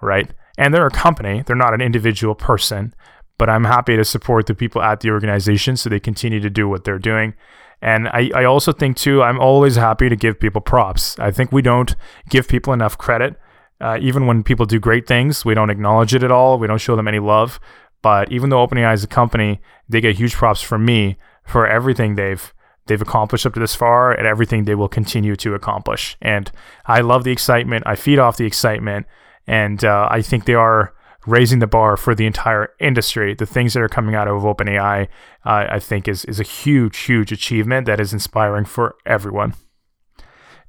right? 0.00 0.32
And 0.56 0.74
they're 0.74 0.86
a 0.86 0.90
company, 0.90 1.42
they're 1.46 1.54
not 1.54 1.72
an 1.72 1.80
individual 1.80 2.34
person, 2.34 2.94
but 3.38 3.48
I'm 3.48 3.64
happy 3.64 3.96
to 3.96 4.04
support 4.04 4.46
the 4.46 4.54
people 4.54 4.82
at 4.82 5.00
the 5.00 5.10
organization 5.10 5.76
so 5.76 5.88
they 5.88 6.00
continue 6.00 6.40
to 6.40 6.50
do 6.50 6.68
what 6.68 6.84
they're 6.84 6.98
doing. 6.98 7.34
And 7.80 8.08
I, 8.08 8.30
I 8.34 8.44
also 8.44 8.72
think 8.72 8.96
too, 8.96 9.22
I'm 9.22 9.40
always 9.40 9.76
happy 9.76 10.08
to 10.08 10.16
give 10.16 10.40
people 10.40 10.60
props. 10.60 11.18
I 11.18 11.30
think 11.30 11.52
we 11.52 11.62
don't 11.62 11.94
give 12.28 12.48
people 12.48 12.72
enough 12.72 12.98
credit 12.98 13.36
uh, 13.80 13.98
even 14.00 14.26
when 14.26 14.42
people 14.42 14.66
do 14.66 14.80
great 14.80 15.06
things, 15.06 15.44
we 15.44 15.54
don't 15.54 15.70
acknowledge 15.70 16.14
it 16.14 16.22
at 16.22 16.32
all. 16.32 16.58
We 16.58 16.66
don't 16.66 16.80
show 16.80 16.96
them 16.96 17.08
any 17.08 17.20
love. 17.20 17.60
But 18.02 18.30
even 18.32 18.50
though 18.50 18.66
OpenAI 18.66 18.94
is 18.94 19.04
a 19.04 19.08
company, 19.08 19.60
they 19.88 20.00
get 20.00 20.16
huge 20.16 20.34
props 20.34 20.60
from 20.60 20.84
me 20.84 21.16
for 21.44 21.66
everything 21.66 22.14
they've 22.14 22.52
they've 22.86 23.02
accomplished 23.02 23.44
up 23.44 23.52
to 23.52 23.60
this 23.60 23.74
far 23.74 24.12
and 24.12 24.26
everything 24.26 24.64
they 24.64 24.74
will 24.74 24.88
continue 24.88 25.36
to 25.36 25.54
accomplish. 25.54 26.16
And 26.22 26.50
I 26.86 27.02
love 27.02 27.22
the 27.22 27.32
excitement. 27.32 27.84
I 27.86 27.96
feed 27.96 28.18
off 28.18 28.38
the 28.38 28.46
excitement, 28.46 29.06
and 29.46 29.84
uh, 29.84 30.08
I 30.10 30.22
think 30.22 30.46
they 30.46 30.54
are 30.54 30.94
raising 31.26 31.58
the 31.58 31.66
bar 31.66 31.96
for 31.96 32.14
the 32.14 32.26
entire 32.26 32.70
industry. 32.80 33.34
The 33.34 33.46
things 33.46 33.74
that 33.74 33.82
are 33.82 33.88
coming 33.88 34.14
out 34.14 34.28
of 34.28 34.42
OpenAI, 34.42 35.08
uh, 35.44 35.66
I 35.70 35.78
think, 35.78 36.08
is 36.08 36.24
is 36.26 36.40
a 36.40 36.44
huge, 36.44 36.98
huge 36.98 37.32
achievement 37.32 37.86
that 37.86 38.00
is 38.00 38.12
inspiring 38.12 38.64
for 38.64 38.96
everyone. 39.04 39.54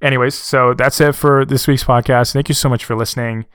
Anyways, 0.01 0.35
so 0.35 0.73
that's 0.73 0.99
it 1.01 1.13
for 1.13 1.45
this 1.45 1.67
week's 1.67 1.83
podcast. 1.83 2.33
Thank 2.33 2.49
you 2.49 2.55
so 2.55 2.69
much 2.69 2.85
for 2.85 2.95
listening. 2.95 3.45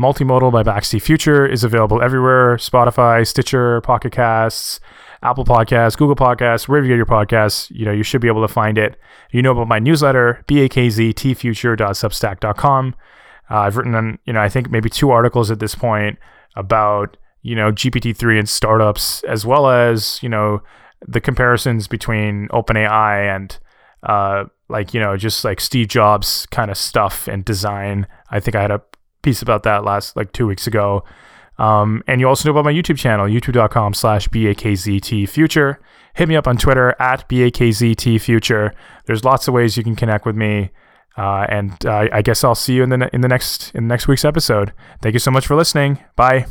Multimodal 0.00 0.50
by 0.50 0.62
Bakz 0.62 0.90
T. 0.90 0.98
Future 0.98 1.46
is 1.46 1.64
available 1.64 2.02
everywhere 2.02 2.56
Spotify, 2.56 3.26
Stitcher, 3.26 3.80
Pocket 3.82 4.12
Casts, 4.12 4.80
Apple 5.22 5.44
Podcasts, 5.44 5.96
Google 5.96 6.16
Podcasts, 6.16 6.66
wherever 6.66 6.86
you 6.86 6.92
get 6.92 6.96
your 6.96 7.06
podcasts. 7.06 7.70
You 7.70 7.84
know, 7.84 7.92
you 7.92 8.02
should 8.02 8.20
be 8.20 8.28
able 8.28 8.42
to 8.42 8.52
find 8.52 8.78
it. 8.78 8.98
You 9.30 9.42
know 9.42 9.52
about 9.52 9.68
my 9.68 9.78
newsletter, 9.78 10.44
bakztfuture.substack.com. 10.48 12.94
Uh, 13.50 13.58
I've 13.58 13.76
written 13.76 13.94
on, 13.94 14.18
you 14.24 14.32
know, 14.32 14.40
I 14.40 14.48
think 14.48 14.70
maybe 14.70 14.88
two 14.88 15.10
articles 15.10 15.50
at 15.50 15.58
this 15.60 15.74
point 15.74 16.18
about, 16.56 17.16
you 17.42 17.54
know, 17.54 17.72
GPT-3 17.72 18.38
and 18.38 18.48
startups, 18.48 19.22
as 19.24 19.44
well 19.46 19.68
as, 19.68 20.22
you 20.22 20.28
know, 20.28 20.62
the 21.06 21.20
comparisons 21.20 21.88
between 21.88 22.48
OpenAI 22.48 23.34
and 23.34 23.58
uh, 24.02 24.44
like 24.68 24.94
you 24.94 25.00
know 25.00 25.16
just 25.16 25.44
like 25.44 25.60
Steve 25.60 25.88
Jobs 25.88 26.46
kind 26.46 26.70
of 26.70 26.76
stuff 26.76 27.28
and 27.28 27.44
design. 27.44 28.06
I 28.30 28.40
think 28.40 28.54
I 28.56 28.62
had 28.62 28.70
a 28.70 28.82
piece 29.22 29.42
about 29.42 29.62
that 29.62 29.84
last 29.84 30.16
like 30.16 30.32
two 30.32 30.46
weeks 30.46 30.66
ago. 30.66 31.04
Um, 31.58 32.02
and 32.08 32.20
you 32.20 32.28
also 32.28 32.48
know 32.48 32.58
about 32.58 32.64
my 32.64 32.72
YouTube 32.72 32.96
channel, 32.96 33.26
youtube.com 33.26 33.94
slash 33.94 34.26
BAKZT 34.28 35.28
Future. 35.28 35.80
Hit 36.14 36.28
me 36.28 36.34
up 36.34 36.48
on 36.48 36.56
Twitter 36.56 36.96
at 36.98 37.28
BAKZT 37.28 38.20
Future. 38.20 38.74
There's 39.06 39.24
lots 39.24 39.46
of 39.46 39.54
ways 39.54 39.76
you 39.76 39.84
can 39.84 39.94
connect 39.94 40.26
with 40.26 40.34
me. 40.34 40.70
Uh, 41.16 41.46
and 41.48 41.84
uh, 41.84 42.08
I 42.12 42.22
guess 42.22 42.42
I'll 42.44 42.54
see 42.54 42.74
you 42.74 42.82
in 42.82 42.88
the 42.88 43.10
in 43.12 43.20
the 43.20 43.28
next 43.28 43.74
in 43.74 43.84
the 43.84 43.92
next 43.92 44.08
week's 44.08 44.24
episode. 44.24 44.72
Thank 45.00 45.12
you 45.12 45.18
so 45.18 45.30
much 45.30 45.46
for 45.46 45.56
listening. 45.56 45.98
Bye. 46.16 46.46